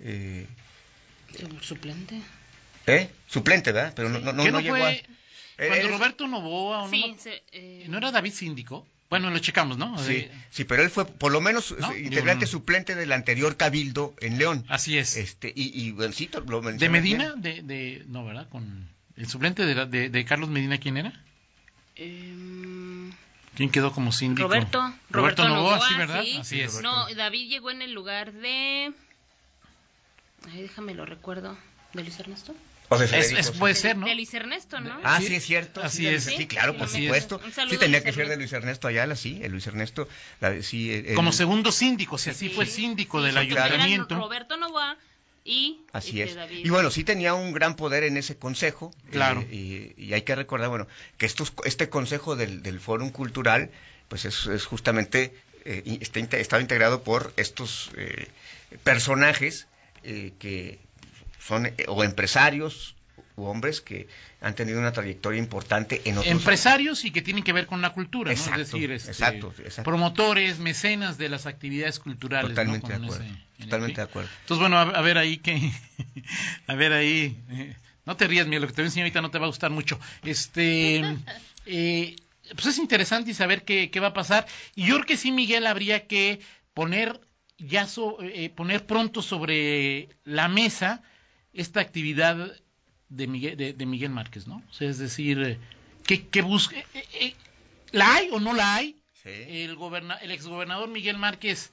Eh... 0.00 0.46
¿Suplente? 1.60 2.20
¿Eh? 2.86 3.08
Suplente, 3.28 3.70
¿verdad? 3.70 3.92
Pero 3.94 4.08
no, 4.08 4.18
no, 4.18 4.32
no, 4.32 4.60
llegó 4.60 4.76
a... 4.76 4.92
Cuando 5.56 5.88
Roberto 5.88 6.26
Novoa... 6.26 6.84
¿o 6.84 6.90
sí, 6.90 7.16
eh, 7.52 7.84
¿No 7.88 7.98
era 7.98 8.10
David 8.10 8.32
síndico? 8.32 8.86
Bueno, 9.10 9.30
lo 9.30 9.38
checamos, 9.38 9.78
¿no? 9.78 9.98
Sí, 9.98 10.28
sí, 10.50 10.64
pero 10.64 10.82
él 10.82 10.90
fue 10.90 11.06
por 11.06 11.32
lo 11.32 11.40
menos 11.40 11.74
integrante 11.98 12.46
suplente 12.46 12.94
del 12.94 13.12
anterior 13.12 13.56
cabildo 13.56 14.14
en 14.20 14.36
León. 14.36 14.66
Así 14.68 14.98
es. 14.98 15.16
Este 15.16 15.50
y, 15.54 15.82
y 15.82 15.92
bueno, 15.92 16.12
sí, 16.12 16.28
lo 16.46 16.60
¿De 16.60 16.88
Medina? 16.90 17.34
De, 17.34 17.62
de, 17.62 18.04
no, 18.06 18.24
¿verdad? 18.26 18.48
Con 18.50 18.88
el 19.16 19.26
suplente 19.26 19.64
de, 19.64 20.10
de, 20.10 20.24
Carlos 20.26 20.50
Medina, 20.50 20.78
¿quién 20.78 20.98
era? 20.98 21.12
Em, 21.96 23.10
¿Quién 23.56 23.70
quedó 23.70 23.92
como 23.92 24.12
síndico? 24.12 24.46
Roberto. 24.46 24.78
Roberto, 24.78 25.42
Roberto 25.42 25.48
Novoa, 25.48 25.88
sí, 25.88 25.94
¿verdad? 25.96 26.24
Así 26.38 26.60
es. 26.60 26.80
No, 26.82 27.12
David 27.14 27.48
llegó 27.48 27.70
en 27.70 27.82
el 27.82 27.92
lugar 27.92 28.32
de... 28.32 28.92
Ay, 30.52 30.62
déjame 30.62 30.94
lo 30.94 31.06
recuerdo. 31.06 31.58
¿De 31.94 32.02
Luis 32.02 32.20
Ernesto? 32.20 32.54
Es, 32.90 33.50
puede 33.52 33.74
ser, 33.74 33.96
¿no? 33.96 34.06
De 34.06 34.14
Luis 34.14 34.32
Ernesto, 34.34 34.80
¿no? 34.80 34.98
Ah, 35.04 35.20
sí, 35.20 35.34
es 35.34 35.44
cierto. 35.44 35.82
Así 35.82 36.06
es. 36.06 36.24
Sí, 36.24 36.46
claro, 36.46 36.76
por 36.76 36.88
supuesto. 36.88 37.40
Sí, 37.68 37.76
tenía 37.78 38.02
que 38.02 38.12
ser 38.12 38.28
de 38.28 38.36
Luis 38.36 38.52
Ernesto 38.52 38.88
Ayala, 38.88 39.16
sí, 39.16 39.40
el 39.42 39.52
Luis 39.52 39.66
Ernesto. 39.66 40.08
sí, 40.62 41.04
Como 41.14 41.32
segundo 41.32 41.72
síndico, 41.72 42.18
si 42.18 42.30
así 42.30 42.48
fue 42.48 42.66
síndico 42.66 43.22
del 43.22 43.36
ayuntamiento. 43.36 44.16
Roberto 44.16 44.56
Novoa 44.56 44.96
y 45.44 45.80
Así 45.92 46.20
es. 46.20 46.36
Y 46.50 46.68
bueno, 46.68 46.90
sí 46.90 47.04
tenía 47.04 47.32
un 47.32 47.52
gran 47.52 47.74
poder 47.74 48.04
en 48.04 48.16
ese 48.16 48.36
consejo. 48.36 48.92
Claro. 49.10 49.42
y, 49.50 50.12
hay 50.12 50.22
que 50.22 50.34
recordar, 50.34 50.68
bueno, 50.68 50.86
que 51.16 51.26
estos, 51.26 51.52
este 51.64 51.88
consejo 51.88 52.36
del, 52.36 52.62
del 52.62 52.80
Fórum 52.80 53.10
Cultural, 53.10 53.70
pues 54.08 54.24
es, 54.24 54.46
es 54.46 54.64
justamente, 54.64 55.34
eh, 55.64 55.98
está, 56.00 56.36
estaba 56.38 56.62
integrado 56.62 57.02
por 57.02 57.32
estos 57.36 57.90
eh, 57.96 58.28
personajes 58.84 59.68
eh, 60.02 60.32
que 60.38 60.78
son 61.38 61.66
eh, 61.66 61.74
o 61.88 62.04
empresarios 62.04 62.94
u 63.36 63.44
hombres 63.44 63.80
que 63.80 64.08
han 64.40 64.54
tenido 64.54 64.78
una 64.78 64.92
trayectoria 64.92 65.38
importante 65.38 66.02
en 66.04 66.18
otros 66.18 66.32
empresarios 66.32 67.04
y 67.04 67.10
que 67.10 67.22
tienen 67.22 67.44
que 67.44 67.52
ver 67.52 67.66
con 67.66 67.80
la 67.80 67.90
cultura, 67.90 68.32
es 68.32 68.50
decir, 68.56 68.90
este, 68.90 69.10
exacto, 69.10 69.54
promotores, 69.84 70.58
mecenas 70.58 71.18
de 71.18 71.28
las 71.28 71.46
actividades 71.46 71.98
culturales. 71.98 72.50
Totalmente 72.50 72.88
de 72.88 72.94
acuerdo. 72.94 73.24
totalmente 73.58 74.00
de 74.00 74.06
acuerdo. 74.06 74.30
Entonces 74.40 74.60
bueno, 74.60 74.78
a, 74.78 75.00
ver 75.00 75.18
ahí 75.18 75.38
que, 75.38 75.72
a 76.66 76.74
ver 76.74 76.92
ahí, 76.92 77.36
eh, 77.50 77.76
no 78.04 78.16
te 78.16 78.26
rías, 78.26 78.46
mira, 78.46 78.60
lo 78.60 78.66
que 78.66 78.72
te 78.72 78.82
voy 78.82 78.86
a 78.86 78.88
enseñar 78.88 79.04
ahorita 79.04 79.22
no 79.22 79.30
te 79.30 79.38
va 79.38 79.46
a 79.46 79.48
gustar 79.48 79.70
mucho. 79.70 79.98
Este, 80.24 81.02
eh, 81.66 82.16
pues 82.54 82.66
es 82.66 82.78
interesante 82.78 83.30
y 83.30 83.34
saber 83.34 83.62
qué, 83.64 83.90
qué 83.90 84.00
va 84.00 84.08
a 84.08 84.14
pasar. 84.14 84.46
Y 84.74 84.86
yo 84.86 84.94
creo 84.94 85.06
que 85.06 85.16
sí, 85.16 85.32
Miguel, 85.32 85.66
habría 85.66 86.06
que 86.06 86.40
poner 86.74 87.20
ya 87.58 87.88
poner 88.54 88.86
pronto 88.86 89.20
sobre 89.20 90.08
la 90.24 90.46
mesa 90.46 91.02
esta 91.52 91.80
actividad 91.80 92.52
de 93.08 93.26
Miguel, 93.26 93.56
de, 93.56 93.86
Miguel 93.86 94.10
Márquez, 94.10 94.46
¿no? 94.46 94.62
O 94.70 94.72
sea, 94.72 94.88
es 94.88 94.98
decir, 94.98 95.58
que, 96.04 96.26
que 96.26 96.42
busque, 96.42 96.84
eh, 96.94 97.04
eh, 97.20 97.34
¿la 97.92 98.14
hay 98.14 98.28
o 98.32 98.40
no 98.40 98.52
la 98.52 98.76
hay? 98.76 98.96
El, 99.24 99.76
goberna, 99.76 100.14
el 100.16 100.30
exgobernador 100.30 100.88
Miguel 100.88 101.18
Márquez, 101.18 101.70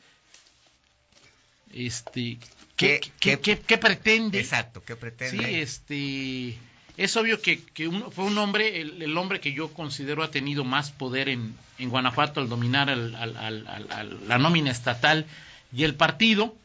este, 1.74 2.38
¿qué, 2.76 3.00
qué, 3.20 3.78
pretende? 3.78 4.40
Exacto, 4.40 4.84
¿qué 4.84 4.96
pretende? 4.98 5.46
Sí, 5.46 5.56
este, 5.56 6.58
es 6.98 7.16
obvio 7.18 7.42
que, 7.42 7.62
que 7.64 7.90
fue 8.12 8.26
un 8.26 8.38
hombre, 8.38 8.82
el, 8.82 9.18
hombre 9.18 9.40
que 9.40 9.54
yo 9.54 9.74
considero 9.74 10.24
ha 10.24 10.32
tenido 10.32 10.64
más 10.64 10.92
poder 10.92 11.30
en, 11.30 11.56
en 11.78 11.90
Guanajuato 11.90 12.40
al 12.40 12.50
dominar 12.50 12.90
al, 12.90 13.16
al, 13.16 14.28
la 14.28 14.38
nómina 14.38 14.72
estatal 14.72 15.26
y 15.74 15.84
el 15.84 15.96
partido, 15.96 16.56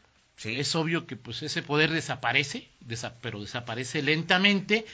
es 0.45 0.75
obvio 0.75 1.05
que 1.05 1.15
pues 1.15 1.43
ese 1.43 1.61
poder 1.61 1.91
desaparece, 1.91 2.67
pero 3.21 3.41
desaparece 3.41 4.01
lentamente. 4.01 4.85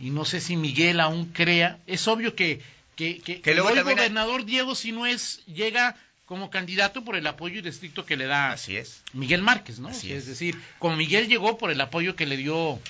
Y 0.00 0.10
no 0.10 0.24
sé 0.24 0.40
si 0.40 0.56
Miguel 0.56 1.00
aún 1.00 1.26
crea. 1.26 1.78
Es 1.86 2.08
obvio 2.08 2.34
que, 2.34 2.60
que, 2.96 3.20
que, 3.20 3.42
el 3.44 3.60
gobernador 3.60 4.44
Diego 4.44 4.74
Sinués 4.74 5.44
llega 5.46 5.96
como 6.24 6.50
candidato 6.50 7.04
por 7.04 7.16
el 7.16 7.26
apoyo 7.26 7.58
irrestricto 7.58 8.06
que 8.06 8.16
le 8.16 8.26
da 8.26 8.52
Así 8.52 8.76
es. 8.76 9.02
Miguel 9.12 9.42
Márquez, 9.42 9.78
¿no? 9.78 9.90
es. 9.90 10.26
decir, 10.26 10.58
como 10.78 10.96
Miguel 10.96 11.28
llegó 11.28 11.58
por 11.58 11.70
el 11.70 11.80
apoyo 11.80 12.16
que 12.16 12.24
le 12.24 12.38
dio 12.38 12.80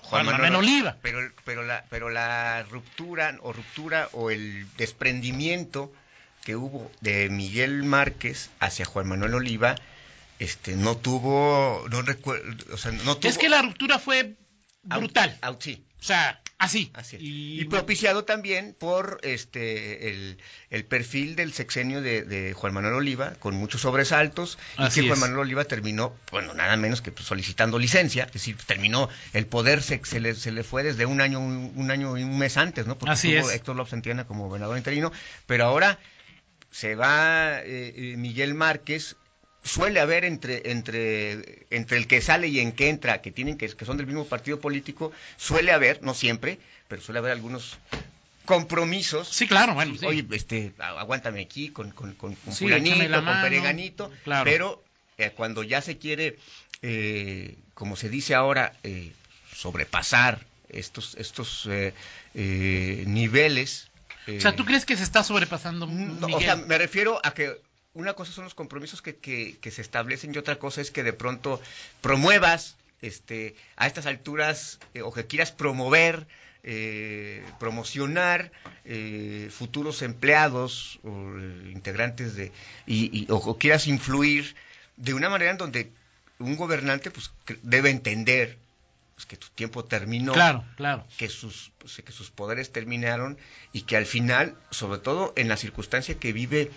Juan, 0.00 0.26
Manuel, 0.26 0.56
Oliva. 0.56 0.96
Pero, 1.00 1.32
pero, 1.44 1.64
la, 1.64 1.84
pero 1.88 2.10
la 2.10 2.62
ruptura 2.64 3.38
o 3.40 3.52
ruptura 3.52 4.10
o 4.12 4.30
el 4.30 4.66
desprendimiento 4.76 5.90
que 6.44 6.56
hubo 6.56 6.92
de 7.00 7.30
Miguel 7.30 7.84
Márquez 7.84 8.50
hacia 8.60 8.84
Juan 8.84 9.08
Manuel 9.08 9.34
Oliva 9.34 9.76
este 10.38 10.76
no 10.76 10.96
tuvo 10.96 11.86
no 11.90 12.02
recuerdo 12.02 12.74
o 12.74 12.76
sea 12.76 12.92
no 12.92 13.16
tuvo, 13.16 13.30
es 13.30 13.38
que 13.38 13.48
la 13.48 13.62
ruptura 13.62 13.98
fue 13.98 14.34
brutal. 14.82 15.38
Sí. 15.60 15.84
o 16.00 16.02
sea 16.02 16.40
así, 16.58 16.90
Y, 17.18 17.64
propiciado 17.66 18.24
también 18.24 18.74
por 18.78 19.18
este 19.22 20.10
el, 20.70 20.84
perfil 20.86 21.36
del 21.36 21.52
sexenio 21.52 22.00
de, 22.00 22.52
Juan 22.56 22.72
Manuel 22.72 22.94
Oliva 22.94 23.34
con 23.38 23.54
muchos 23.54 23.82
sobresaltos 23.82 24.58
y 24.78 24.88
que 24.88 25.06
Juan 25.06 25.20
Manuel 25.20 25.40
Oliva 25.40 25.64
terminó 25.64 26.14
bueno 26.30 26.54
nada 26.54 26.76
menos 26.76 27.02
que 27.02 27.12
pues, 27.12 27.26
solicitando 27.26 27.78
licencia 27.78 28.24
es 28.24 28.32
decir 28.32 28.56
terminó 28.66 29.08
el 29.32 29.46
poder 29.46 29.82
se, 29.82 30.00
se, 30.04 30.20
le, 30.20 30.34
se 30.34 30.52
le 30.52 30.62
fue 30.62 30.82
desde 30.82 31.06
un 31.06 31.20
año 31.20 31.40
un, 31.40 31.90
año 31.90 32.16
y 32.16 32.22
un 32.22 32.38
mes 32.38 32.56
antes 32.56 32.86
no 32.86 32.96
porque 32.96 33.12
así 33.12 33.34
estuvo 33.34 33.50
Héctor 33.50 33.76
López 33.76 33.92
Antiana 33.92 34.24
como 34.24 34.46
gobernador 34.48 34.76
interino 34.78 35.12
pero 35.46 35.64
ahora 35.66 35.98
se 36.70 36.94
va 36.94 37.60
eh, 37.60 37.94
eh, 37.96 38.14
Miguel 38.16 38.54
Márquez 38.54 39.16
suele 39.64 39.98
haber 39.98 40.24
entre, 40.24 40.70
entre, 40.70 41.66
entre 41.70 41.96
el 41.96 42.06
que 42.06 42.20
sale 42.20 42.48
y 42.48 42.60
en 42.60 42.72
que 42.72 42.90
entra, 42.90 43.22
que 43.22 43.32
tienen 43.32 43.56
que, 43.56 43.68
que 43.68 43.84
son 43.84 43.96
del 43.96 44.06
mismo 44.06 44.26
partido 44.26 44.60
político, 44.60 45.10
suele 45.36 45.72
haber, 45.72 46.02
no 46.02 46.14
siempre, 46.14 46.58
pero 46.86 47.02
suele 47.02 47.18
haber 47.18 47.32
algunos 47.32 47.78
compromisos. 48.44 49.26
Sí, 49.28 49.48
claro, 49.48 49.74
bueno. 49.74 49.94
Oye, 50.06 50.24
este, 50.32 50.74
aguántame 50.78 51.40
aquí 51.40 51.70
con, 51.70 51.90
con, 51.90 52.12
con, 52.14 52.34
con 52.34 52.54
fulanito, 52.54 53.24
con 53.24 53.42
pereganito, 53.42 54.12
pero 54.44 54.82
eh, 55.16 55.30
cuando 55.34 55.62
ya 55.62 55.80
se 55.80 55.96
quiere, 55.96 56.36
eh, 56.82 57.56
como 57.72 57.96
se 57.96 58.10
dice 58.10 58.34
ahora, 58.34 58.74
eh, 58.82 59.12
sobrepasar 59.54 60.44
estos, 60.68 61.14
estos 61.14 61.68
niveles. 62.34 63.88
o 64.28 64.40
sea, 64.40 64.54
¿tú 64.54 64.66
crees 64.66 64.84
que 64.84 64.96
se 64.96 65.04
está 65.04 65.24
sobrepasando? 65.24 65.88
o 66.20 66.40
sea, 66.40 66.56
me 66.56 66.76
refiero 66.76 67.18
a 67.24 67.32
que 67.32 67.56
una 67.94 68.14
cosa 68.14 68.32
son 68.32 68.44
los 68.44 68.54
compromisos 68.54 69.02
que, 69.02 69.16
que, 69.16 69.70
se 69.70 69.80
establecen 69.80 70.34
y 70.34 70.38
otra 70.38 70.58
cosa 70.58 70.80
es 70.80 70.90
que 70.90 71.02
de 71.02 71.12
pronto 71.12 71.60
promuevas 72.00 72.76
este, 73.02 73.54
a 73.76 73.86
estas 73.86 74.06
alturas 74.06 74.80
eh, 74.94 75.02
o 75.02 75.12
que 75.12 75.26
quieras 75.26 75.52
promover, 75.52 76.26
eh, 76.64 77.44
promocionar 77.60 78.50
eh, 78.84 79.48
futuros 79.50 80.02
empleados 80.02 80.98
o 81.04 81.10
integrantes 81.70 82.34
de, 82.34 82.52
y, 82.86 83.26
o, 83.30 83.58
quieras 83.58 83.86
influir 83.86 84.56
de 84.96 85.14
una 85.14 85.28
manera 85.28 85.52
en 85.52 85.58
donde 85.58 85.92
un 86.38 86.56
gobernante 86.56 87.10
pues 87.10 87.30
debe 87.62 87.90
entender 87.90 88.58
pues, 89.14 89.26
que 89.26 89.36
tu 89.36 89.48
tiempo 89.48 89.84
terminó, 89.84 90.32
claro, 90.32 90.64
claro. 90.76 91.06
que 91.16 91.28
sus 91.28 91.70
pues, 91.78 92.02
que 92.04 92.12
sus 92.12 92.30
poderes 92.30 92.72
terminaron 92.72 93.38
y 93.72 93.82
que 93.82 93.96
al 93.96 94.06
final, 94.06 94.56
sobre 94.70 94.98
todo 94.98 95.32
en 95.36 95.48
la 95.48 95.56
circunstancia 95.56 96.18
que 96.18 96.32
vive 96.32 96.70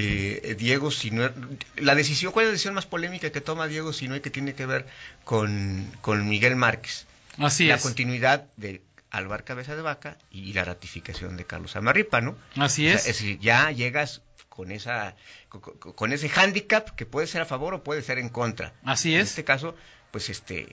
eh, 0.00 0.54
Diego 0.58 0.90
Sinue, 0.90 1.30
la 1.76 1.94
decisión, 1.94 2.32
¿cuál 2.32 2.44
es 2.44 2.48
la 2.48 2.52
decisión 2.52 2.74
más 2.74 2.86
polémica 2.86 3.30
que 3.30 3.40
toma 3.40 3.66
Diego 3.66 3.92
Sinue 3.92 4.20
que 4.20 4.30
tiene 4.30 4.54
que 4.54 4.66
ver 4.66 4.86
con, 5.24 5.90
con 6.00 6.28
Miguel 6.28 6.56
Márquez? 6.56 7.06
Así 7.38 7.66
la 7.66 7.78
continuidad 7.78 8.46
de 8.56 8.82
Alvar 9.10 9.44
Cabeza 9.44 9.76
de 9.76 9.82
Vaca 9.82 10.18
y 10.30 10.52
la 10.52 10.64
ratificación 10.64 11.36
de 11.36 11.44
Carlos 11.44 11.76
Amarripa, 11.76 12.20
¿no? 12.20 12.36
Así 12.56 12.88
es. 12.88 13.00
es 13.00 13.06
decir, 13.06 13.38
ya 13.38 13.70
llegas 13.70 14.22
con 14.48 14.72
esa 14.72 15.14
con, 15.48 16.12
ese 16.12 16.28
hándicap 16.28 16.90
que 16.90 17.06
puede 17.06 17.26
ser 17.26 17.42
a 17.42 17.46
favor 17.46 17.74
o 17.74 17.84
puede 17.84 18.02
ser 18.02 18.18
en 18.18 18.28
contra. 18.28 18.72
Así 18.84 19.14
es. 19.14 19.20
En 19.20 19.26
este 19.26 19.44
caso, 19.44 19.76
pues 20.10 20.28
este 20.30 20.68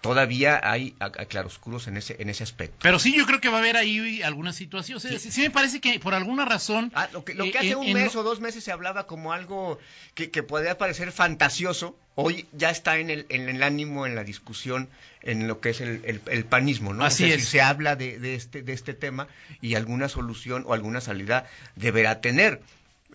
todavía 0.00 0.60
hay 0.62 0.94
claroscuros 1.28 1.86
en 1.86 1.96
ese, 1.96 2.16
en 2.18 2.30
ese 2.30 2.42
aspecto. 2.42 2.78
Pero 2.82 2.98
sí, 2.98 3.14
yo 3.16 3.26
creo 3.26 3.40
que 3.40 3.48
va 3.48 3.58
a 3.58 3.60
haber 3.60 3.76
ahí 3.76 4.22
alguna 4.22 4.52
situación. 4.52 5.00
sí. 5.00 5.40
me 5.40 5.50
parece 5.50 5.80
que 5.80 5.98
por 6.00 6.14
alguna 6.14 6.44
razón. 6.44 6.90
Ah, 6.94 7.08
lo 7.12 7.24
que, 7.24 7.34
lo 7.34 7.50
que 7.50 7.58
hace 7.58 7.76
un 7.76 7.92
mes 7.92 8.16
o 8.16 8.22
dos 8.22 8.40
meses 8.40 8.64
se 8.64 8.72
hablaba 8.72 9.06
como 9.06 9.32
algo 9.32 9.78
que, 10.14 10.30
que 10.30 10.42
podría 10.42 10.78
parecer 10.78 11.12
fantasioso, 11.12 11.96
hoy 12.14 12.46
ya 12.52 12.70
está 12.70 12.98
en 12.98 13.10
el, 13.10 13.26
en 13.28 13.48
el 13.48 13.62
ánimo, 13.62 14.06
en 14.06 14.14
la 14.14 14.24
discusión, 14.24 14.88
en 15.22 15.48
lo 15.48 15.60
que 15.60 15.70
es 15.70 15.80
el, 15.80 16.20
el, 16.26 16.44
panismo, 16.44 16.94
¿no? 16.94 17.04
Así 17.04 17.30
es. 17.30 17.46
se 17.46 17.60
habla 17.60 17.96
de, 17.96 18.18
de, 18.18 18.34
este, 18.34 18.62
de 18.62 18.72
este 18.72 18.94
tema 18.94 19.28
y 19.60 19.74
alguna 19.74 20.08
solución 20.08 20.64
o 20.66 20.72
alguna 20.72 21.00
salida 21.00 21.46
deberá 21.76 22.20
tener. 22.20 22.60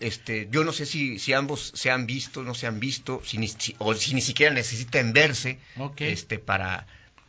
Este, 0.00 0.48
yo 0.50 0.64
no 0.64 0.72
sé 0.72 0.84
si, 0.84 1.18
si 1.18 1.32
ambos 1.32 1.72
se 1.74 1.90
han 1.90 2.06
visto, 2.06 2.42
no 2.42 2.54
se 2.54 2.66
han 2.66 2.80
visto, 2.80 3.22
o 3.78 3.94
si 3.94 4.14
ni 4.14 4.20
siquiera 4.20 4.52
necesitan 4.52 5.12
verse 5.12 5.58
este, 5.98 6.38
para... 6.38 6.86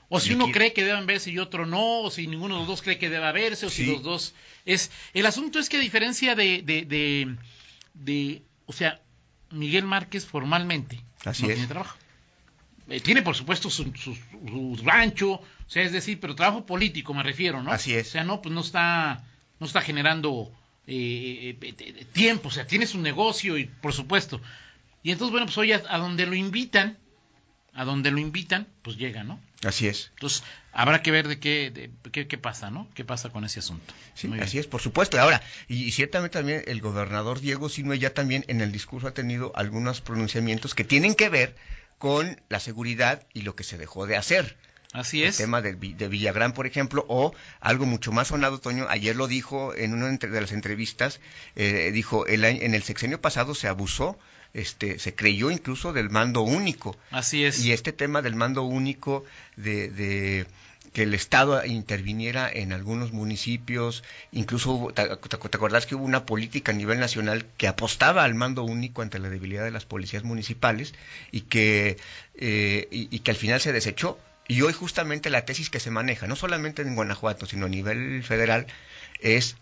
O 0.10 0.22
si 0.22 0.34
uno 0.34 0.52
cree 0.52 0.72
que 0.72 0.86
deben 0.86 1.06
verse 1.06 1.32
y 1.32 1.40
otro 1.40 1.66
no, 1.66 2.02
o 2.02 2.12
si 2.12 2.28
ninguno 2.28 2.56
de 2.56 2.60
los 2.62 2.68
dos 2.68 2.82
cree 2.82 2.98
que 2.98 3.10
deba 3.10 3.32
verse, 3.32 3.66
o 3.66 3.70
si 3.70 3.86
los 3.86 4.04
dos... 4.04 4.36
es 4.66 4.90
El 5.14 5.26
asunto 5.26 5.60
es 5.60 5.70
que 5.70 5.78
a 5.78 5.82
diferencia 5.82 6.36
de, 6.36 6.62
de, 6.62 7.38
de, 7.94 8.42
o 8.66 8.74
sea, 8.74 9.02
Miguel 9.52 9.86
Márquez 9.86 10.26
formalmente 10.26 11.04
Así 11.26 11.44
no 11.44 11.50
tiene 11.50 11.68
trabajo. 11.68 11.98
Eh, 12.90 13.02
tiene, 13.02 13.22
por 13.22 13.36
supuesto, 13.36 13.70
su, 13.70 13.92
rancho, 14.84 15.32
o 15.32 15.44
sea, 15.68 15.84
es 15.84 15.92
decir, 15.92 16.20
pero 16.22 16.36
trabajo 16.36 16.66
político 16.66 17.14
me 17.14 17.24
refiero, 17.24 17.62
¿no? 17.62 17.72
Así 17.72 17.94
es. 17.94 18.08
O 18.08 18.12
sea, 18.12 18.24
no, 18.24 18.42
pues 18.42 18.54
no 18.54 18.62
está, 18.62 19.26
no 19.60 19.68
está 19.68 19.82
generando 19.82 20.52
eh, 20.88 22.06
tiempo, 22.14 22.48
o 22.48 22.52
sea, 22.52 22.66
tiene 22.66 22.88
su 22.88 23.00
negocio 23.00 23.58
y 23.58 23.66
por 23.66 23.94
supuesto. 23.94 24.42
Y 25.04 25.12
entonces, 25.12 25.32
bueno, 25.32 25.46
pues 25.46 25.58
hoy 25.58 25.74
a, 25.74 25.80
donde 25.98 26.26
lo 26.26 26.34
invitan, 26.34 26.98
a 27.74 27.86
donde 27.86 28.10
lo 28.12 28.20
invitan, 28.20 28.68
pues 28.82 28.98
llega, 28.98 29.24
¿no? 29.24 29.40
Así 29.64 29.88
es. 29.88 30.12
Entonces, 30.14 30.44
habrá 30.72 31.02
que 31.02 31.12
ver 31.12 31.28
de 31.28 31.40
qué, 31.40 31.72
de, 31.72 32.28
qué, 32.28 32.38
pasa, 32.38 32.72
¿no? 32.72 32.88
¿Qué 32.94 33.04
pasa 33.04 33.30
con 33.30 33.44
ese 33.44 33.60
asunto? 33.60 33.94
Sí, 34.14 34.30
así 34.40 34.60
es, 34.60 34.68
por 34.68 34.82
supuesto. 34.82 35.20
Ahora, 35.20 35.42
y, 35.68 35.92
ciertamente 35.92 36.38
también 36.38 36.64
el 36.68 36.82
gobernador 36.82 37.40
Diego 37.42 37.70
Sinue 37.70 38.00
ya 38.00 38.14
también 38.14 38.46
en 38.48 38.62
el 38.62 38.72
discurso 38.72 39.08
ha 39.08 39.14
tenido 39.14 39.52
algunos 39.56 40.02
pronunciamientos 40.02 40.74
que 40.74 40.84
tienen 40.84 41.16
que 41.16 41.30
ver 41.30 41.56
con 41.98 42.42
la 42.50 42.60
seguridad 42.60 43.26
y 43.34 43.42
lo 43.42 43.56
que 43.56 43.64
se 43.64 43.78
dejó 43.78 44.08
de 44.08 44.18
hacer. 44.18 44.58
Así 44.94 45.24
es. 45.24 45.40
El 45.40 45.46
tema 45.46 45.62
de, 45.62 45.74
Villagrán, 45.74 46.54
por 46.54 46.66
ejemplo, 46.66 47.06
o 47.08 47.34
algo 47.60 47.86
mucho 47.86 48.12
más 48.12 48.30
sonado, 48.30 48.60
Toño, 48.60 48.88
ayer 48.90 49.16
lo 49.16 49.28
dijo 49.28 49.76
en 49.76 49.94
una 49.94 50.10
de 50.10 50.42
las 50.42 50.52
entrevistas, 50.52 51.20
eh, 51.56 51.92
dijo, 51.94 52.26
el, 52.26 52.46
en 52.46 52.74
el 52.74 52.84
sexenio 52.84 53.20
pasado 53.20 53.54
se 53.54 53.68
abusó, 53.68 54.18
este, 54.54 54.98
se 54.98 55.14
creyó 55.14 55.52
incluso 55.52 55.94
del 55.94 56.10
mando 56.10 56.42
único. 56.42 56.98
Así 57.12 57.44
es. 57.44 57.64
Y 57.64 57.74
este 57.74 57.92
tema 57.92 58.22
del 58.22 58.36
mando 58.36 58.64
único, 58.64 59.26
de, 59.58 60.48
que 60.94 61.04
el 61.04 61.14
Estado 61.14 61.64
interviniera 61.66 62.50
en 62.50 62.72
algunos 62.72 63.12
municipios, 63.12 64.04
incluso, 64.32 64.92
te, 64.96 65.06
te, 65.06 65.36
acordás 65.36 65.86
que 65.86 65.96
hubo 65.96 66.06
una 66.06 66.26
política 66.26 66.72
a 66.72 66.76
nivel 66.76 67.00
nacional 67.00 67.46
que 67.58 67.68
apostaba 67.68 68.24
al 68.24 68.36
mando 68.36 68.64
único 68.64 69.02
ante 69.02 69.20
la 69.20 69.30
debilidad 69.30 69.66
de 69.66 69.72
las 69.72 69.86
policías 69.86 70.24
municipales 70.24 70.94
y 71.32 71.42
que, 71.42 71.98
eh, 72.36 72.88
y 72.90 73.20
que 73.20 73.32
al 73.32 73.38
final 73.38 73.60
se 73.60 73.74
desechó? 73.74 74.18
Y 74.48 74.62
hoy 74.62 74.74
justamente 74.74 75.30
la 75.30 75.46
tesis 75.46 75.70
que 75.70 75.80
se 75.80 75.92
maneja, 75.92 76.28
no 76.28 76.36
solamente 76.36 76.82
en 76.82 76.96
Guanajuato, 76.96 77.46
sino 77.46 77.66
a 77.66 77.70
nivel 77.70 78.24
federal, 78.24 78.68
es 79.20 79.58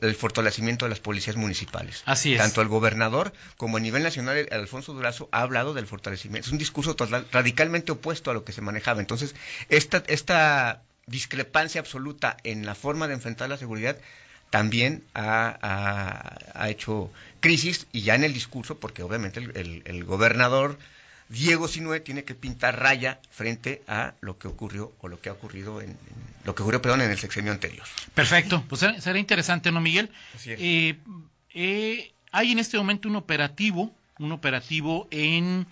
el 0.00 0.14
fortalecimiento 0.14 0.86
de 0.86 0.90
las 0.90 1.00
policías 1.00 1.36
municipales. 1.36 2.02
Así 2.06 2.32
es. 2.32 2.38
Tanto 2.38 2.60
el 2.62 2.68
gobernador 2.68 3.32
como 3.56 3.76
a 3.76 3.80
nivel 3.80 4.02
nacional, 4.02 4.48
Alfonso 4.50 4.94
Durazo 4.94 5.28
ha 5.30 5.42
hablado 5.42 5.74
del 5.74 5.86
fortalecimiento. 5.86 6.48
Es 6.48 6.52
un 6.52 6.58
discurso 6.58 6.96
radicalmente 7.30 7.92
opuesto 7.92 8.30
a 8.30 8.34
lo 8.34 8.44
que 8.44 8.52
se 8.52 8.62
manejaba. 8.62 9.00
Entonces, 9.00 9.34
esta, 9.68 10.02
esta 10.06 10.82
discrepancia 11.06 11.80
absoluta 11.80 12.36
en 12.42 12.66
la 12.66 12.74
forma 12.74 13.08
de 13.08 13.14
enfrentar 13.14 13.48
la 13.48 13.58
seguridad 13.58 13.96
también 14.48 15.04
ha, 15.14 16.38
hecho 16.68 17.12
crisis 17.38 17.86
y 17.92 18.02
ya 18.02 18.16
en 18.16 18.24
el 18.24 18.32
discurso, 18.32 18.80
porque 18.80 19.02
obviamente 19.02 19.40
el 19.40 20.04
gobernador 20.04 20.76
Diego 21.30 21.68
Sinue 21.68 22.00
tiene 22.00 22.24
que 22.24 22.34
pintar 22.34 22.80
raya 22.80 23.20
frente 23.30 23.82
a 23.86 24.14
lo 24.20 24.36
que 24.36 24.48
ocurrió 24.48 24.92
o 25.00 25.06
lo 25.06 25.20
que 25.20 25.28
ha 25.28 25.32
ocurrido 25.32 25.80
en, 25.80 25.96
lo 26.44 26.56
que 26.56 26.62
ocurrió 26.62 26.82
perdón 26.82 27.02
en 27.02 27.10
el 27.12 27.18
sexenio 27.18 27.52
anterior. 27.52 27.86
Perfecto, 28.14 28.64
pues 28.68 28.80
será 28.80 29.18
interesante, 29.18 29.70
¿no, 29.70 29.80
Miguel? 29.80 30.10
Eh, 30.44 30.96
eh, 31.54 32.12
hay 32.32 32.50
en 32.50 32.58
este 32.58 32.76
momento 32.78 33.08
un 33.08 33.14
operativo, 33.14 33.94
un 34.18 34.32
operativo 34.32 35.06
en 35.12 35.68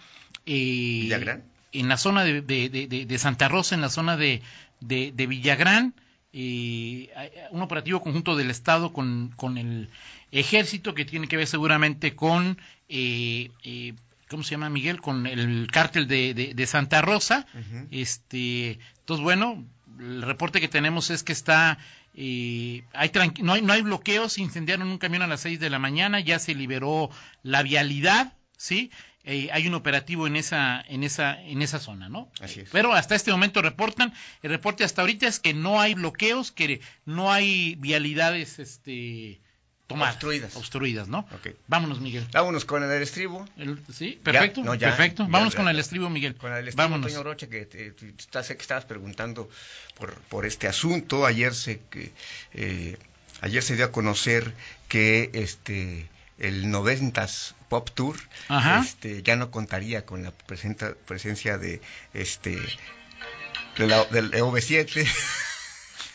eh, 0.47 1.01
Villagrán, 1.03 1.43
en 1.73 1.89
la 1.89 1.97
zona 1.97 2.23
de, 2.23 3.17
Santa 3.19 3.49
Rosa, 3.49 3.75
en 3.75 3.81
la 3.81 3.89
zona 3.89 4.17
de, 4.17 4.41
Villagrán. 4.81 5.93
un 6.33 7.63
operativo 7.63 8.01
conjunto 8.01 8.37
del 8.37 8.53
Estado 8.53 8.93
con, 8.93 9.33
con 9.35 9.59
el 9.59 9.89
ejército 10.31 10.95
que 10.95 11.05
tiene 11.05 11.27
que 11.27 11.37
ver 11.37 11.49
seguramente 11.49 12.15
con 12.15 12.59
¿cómo 14.29 14.43
se 14.43 14.53
llama 14.53 14.71
Miguel? 14.71 15.01
Con 15.01 15.27
el 15.27 15.69
cártel 15.73 16.07
de, 16.07 16.53
de, 16.55 16.67
Santa 16.67 17.03
Rosa. 17.03 17.47
Este, 17.91 18.79
entonces 19.01 19.23
bueno, 19.23 19.65
el 19.99 20.23
reporte 20.23 20.61
que 20.61 20.69
tenemos 20.69 21.11
es 21.11 21.23
que 21.23 21.33
está 21.33 21.79
eh, 22.15 22.85
hay 22.95 23.13
no 23.43 23.53
hay 23.53 23.63
no 23.63 23.73
hay 23.73 23.83
bloqueos, 23.83 24.39
incendiaron 24.39 24.89
un 24.89 24.99
camión 24.99 25.23
a 25.23 25.27
las 25.27 25.41
6 25.41 25.61
de 25.61 25.71
la 25.71 25.79
mañana, 25.79 26.21
ya 26.21 26.39
se 26.39 26.55
liberó 26.55 27.11
la 27.43 27.63
vialidad, 27.63 28.33
¿sí? 28.57 28.91
Eh, 29.25 29.51
hay 29.53 29.69
un 29.69 29.75
operativo 29.75 30.27
en 30.27 30.37
esa 30.37 30.83
en 30.89 31.05
esa 31.05 31.41
en 31.41 31.63
esa 31.63 31.79
zona, 31.79 32.09
¿no? 32.09 32.31
Así 32.41 32.61
es. 32.61 32.71
Pero 32.71 32.93
hasta 32.93 33.15
este 33.15 33.31
momento 33.31 33.63
reportan, 33.63 34.13
el 34.43 34.51
reporte 34.51 34.85
hasta 34.85 35.03
ahorita 35.03 35.27
es 35.29 35.39
que 35.39 35.55
no 35.55 35.81
hay 35.81 35.95
bloqueos, 35.95 36.51
que 36.51 36.81
no 37.05 37.31
hay 37.31 37.77
vialidades 37.77 38.59
este 38.59 39.41
Obstruidas. 39.89 40.57
Obstruidas, 40.57 41.09
¿no? 41.09 41.27
Vámonos, 41.67 42.01
Miguel. 42.01 42.27
Vámonos 42.33 42.65
con 42.67 42.83
el 42.83 43.03
estribo. 43.03 43.47
sí, 43.93 44.21
perfecto. 44.23 44.63
perfecto. 44.63 45.27
Vámonos 45.29 45.55
con 45.55 45.67
el 45.69 45.79
estribo, 45.79 46.11
Miguel. 46.11 46.35
Con 46.35 46.53
el 46.53 46.69
estribo, 46.69 46.91
Vámonos. 46.91 47.15
Rocha, 47.25 47.49
que 47.49 47.65
te, 47.65 47.95
sé 48.43 48.57
que 48.57 48.63
estabas 48.63 48.85
preguntando 48.85 49.49
por, 49.97 50.15
por 50.23 50.45
este 50.45 50.69
asunto. 50.69 51.25
Ayer 51.25 51.55
se, 51.55 51.81
que, 51.91 52.13
eh, 52.53 52.99
ayer 53.41 53.63
se 53.63 53.77
dio 53.77 53.87
a 53.87 53.93
conocer 53.93 54.53
que 54.89 55.31
este 55.33 56.09
el 56.39 56.71
90 56.71 57.27
Pop 57.69 57.91
Tour 57.95 58.17
este 58.81 59.23
ya 59.23 59.37
no 59.37 59.51
contaría 59.51 60.07
con 60.07 60.23
la 60.23 60.31
presencia 60.31 61.59
de 61.59 61.81
este 62.15 62.57
del 63.75 64.31
EV7 64.33 65.09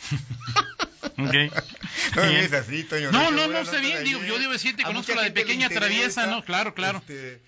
Okay. 1.18 1.50
No 2.16 2.24
me 2.24 2.58
así, 2.58 2.84
Toño. 2.84 3.12
No, 3.12 3.32
no, 3.32 3.48
no, 3.48 3.66
sé 3.66 3.80
bien. 3.80 4.04
Digo, 4.04 4.24
yo 4.24 4.40
debo 4.40 4.54
decirte, 4.54 4.84
conozco 4.84 5.14
la 5.16 5.24
de 5.24 5.32
Pequeña 5.32 5.70
Traviesa, 5.70 6.28
¿no? 6.28 6.44
Claro, 6.44 6.74
claro. 6.74 7.00
Este, 7.08 7.42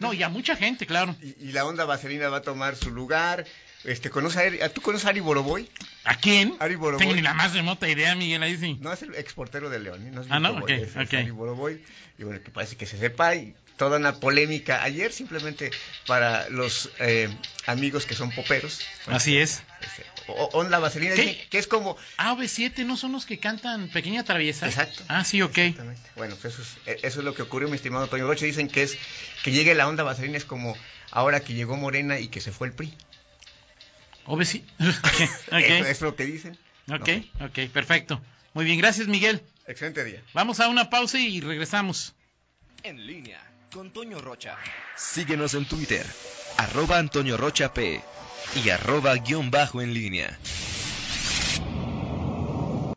no, 0.00 0.12
y 0.12 0.22
a 0.22 0.28
mucha 0.28 0.56
gente, 0.56 0.86
claro. 0.86 1.14
Y, 1.22 1.52
la 1.52 1.64
onda 1.64 1.84
vaselina 1.84 2.28
va 2.28 2.38
a 2.38 2.42
tomar 2.42 2.76
su 2.76 2.90
lugar. 2.90 3.46
Este, 3.84 4.10
¿conoce 4.10 4.62
a, 4.62 4.68
¿Tú 4.68 4.82
conoces 4.82 5.06
a 5.06 5.10
Ari 5.10 5.20
Boroboy? 5.20 5.68
¿A 6.04 6.16
quién? 6.16 6.54
Ari 6.58 6.74
Boroboy. 6.74 6.98
Tengo 6.98 7.14
ni 7.14 7.22
la 7.22 7.32
más 7.32 7.54
remota 7.54 7.88
idea, 7.88 8.14
Miguel, 8.14 8.42
ahí 8.42 8.58
sí. 8.58 8.76
No, 8.80 8.92
es 8.92 9.02
el 9.02 9.14
exportero 9.14 9.70
de 9.70 9.78
León. 9.78 10.12
No 10.12 10.22
ah, 10.28 10.38
no, 10.38 10.50
ok, 10.58 10.70
es, 10.70 10.96
Ari 10.96 11.30
Boroboy. 11.30 11.82
Y 12.18 12.24
bueno, 12.24 12.42
que 12.42 12.50
parece 12.50 12.76
que 12.76 12.84
se 12.84 12.98
sepa 12.98 13.34
y 13.34 13.54
toda 13.80 13.96
una 13.96 14.20
polémica 14.20 14.82
ayer 14.82 15.10
simplemente 15.10 15.70
para 16.06 16.50
los 16.50 16.90
eh, 16.98 17.34
amigos 17.64 18.04
que 18.04 18.14
son 18.14 18.30
poperos. 18.30 18.80
Así 19.06 19.38
es. 19.38 19.62
Este, 19.80 20.04
Onda 20.52 20.78
Vaselina, 20.78 21.14
que 21.14 21.58
es 21.58 21.66
como... 21.66 21.96
Ah, 22.18 22.36
V7 22.36 22.84
no 22.84 22.98
son 22.98 23.12
los 23.12 23.24
que 23.24 23.38
cantan 23.38 23.88
Pequeña 23.88 24.22
Traviesa. 24.22 24.66
Exacto. 24.66 25.02
Ah, 25.08 25.24
sí, 25.24 25.40
ok. 25.40 25.58
Bueno, 26.14 26.36
pues 26.42 26.52
eso 26.52 26.62
es, 26.62 26.76
e, 26.84 27.06
eso 27.06 27.20
es 27.20 27.24
lo 27.24 27.34
que 27.34 27.40
ocurrió, 27.40 27.70
mi 27.70 27.76
estimado 27.76 28.06
Toño 28.08 28.26
Roche. 28.26 28.44
Dicen 28.44 28.68
que 28.68 28.82
es 28.82 28.98
que 29.42 29.50
llegue 29.50 29.74
la 29.74 29.88
Onda 29.88 30.02
Vaselina 30.02 30.36
es 30.36 30.44
como 30.44 30.76
ahora 31.10 31.40
que 31.40 31.54
llegó 31.54 31.74
Morena 31.78 32.20
y 32.20 32.28
que 32.28 32.42
se 32.42 32.52
fue 32.52 32.66
el 32.66 32.74
PRI. 32.74 32.92
OV7. 34.26 34.62
okay. 35.48 35.80
Eso 35.80 35.88
es 35.88 36.00
lo 36.02 36.16
que 36.16 36.26
dicen. 36.26 36.58
Ok, 36.92 37.08
ok, 37.40 37.70
perfecto. 37.72 38.20
Muy 38.52 38.66
bien, 38.66 38.76
gracias 38.76 39.08
Miguel. 39.08 39.40
Excelente 39.66 40.04
día. 40.04 40.22
Vamos 40.34 40.60
a 40.60 40.68
una 40.68 40.90
pausa 40.90 41.18
y 41.18 41.40
regresamos. 41.40 42.14
En 42.82 43.06
línea 43.06 43.49
con 43.70 43.90
Toño 43.90 44.20
Rocha. 44.20 44.56
Síguenos 44.96 45.54
en 45.54 45.66
Twitter, 45.66 46.04
arroba 46.56 46.98
Antonio 46.98 47.36
Rocha 47.36 47.72
P 47.72 48.02
y 48.64 48.70
arroba 48.70 49.14
guion 49.14 49.50
bajo 49.50 49.80
en 49.80 49.94
línea. 49.94 50.38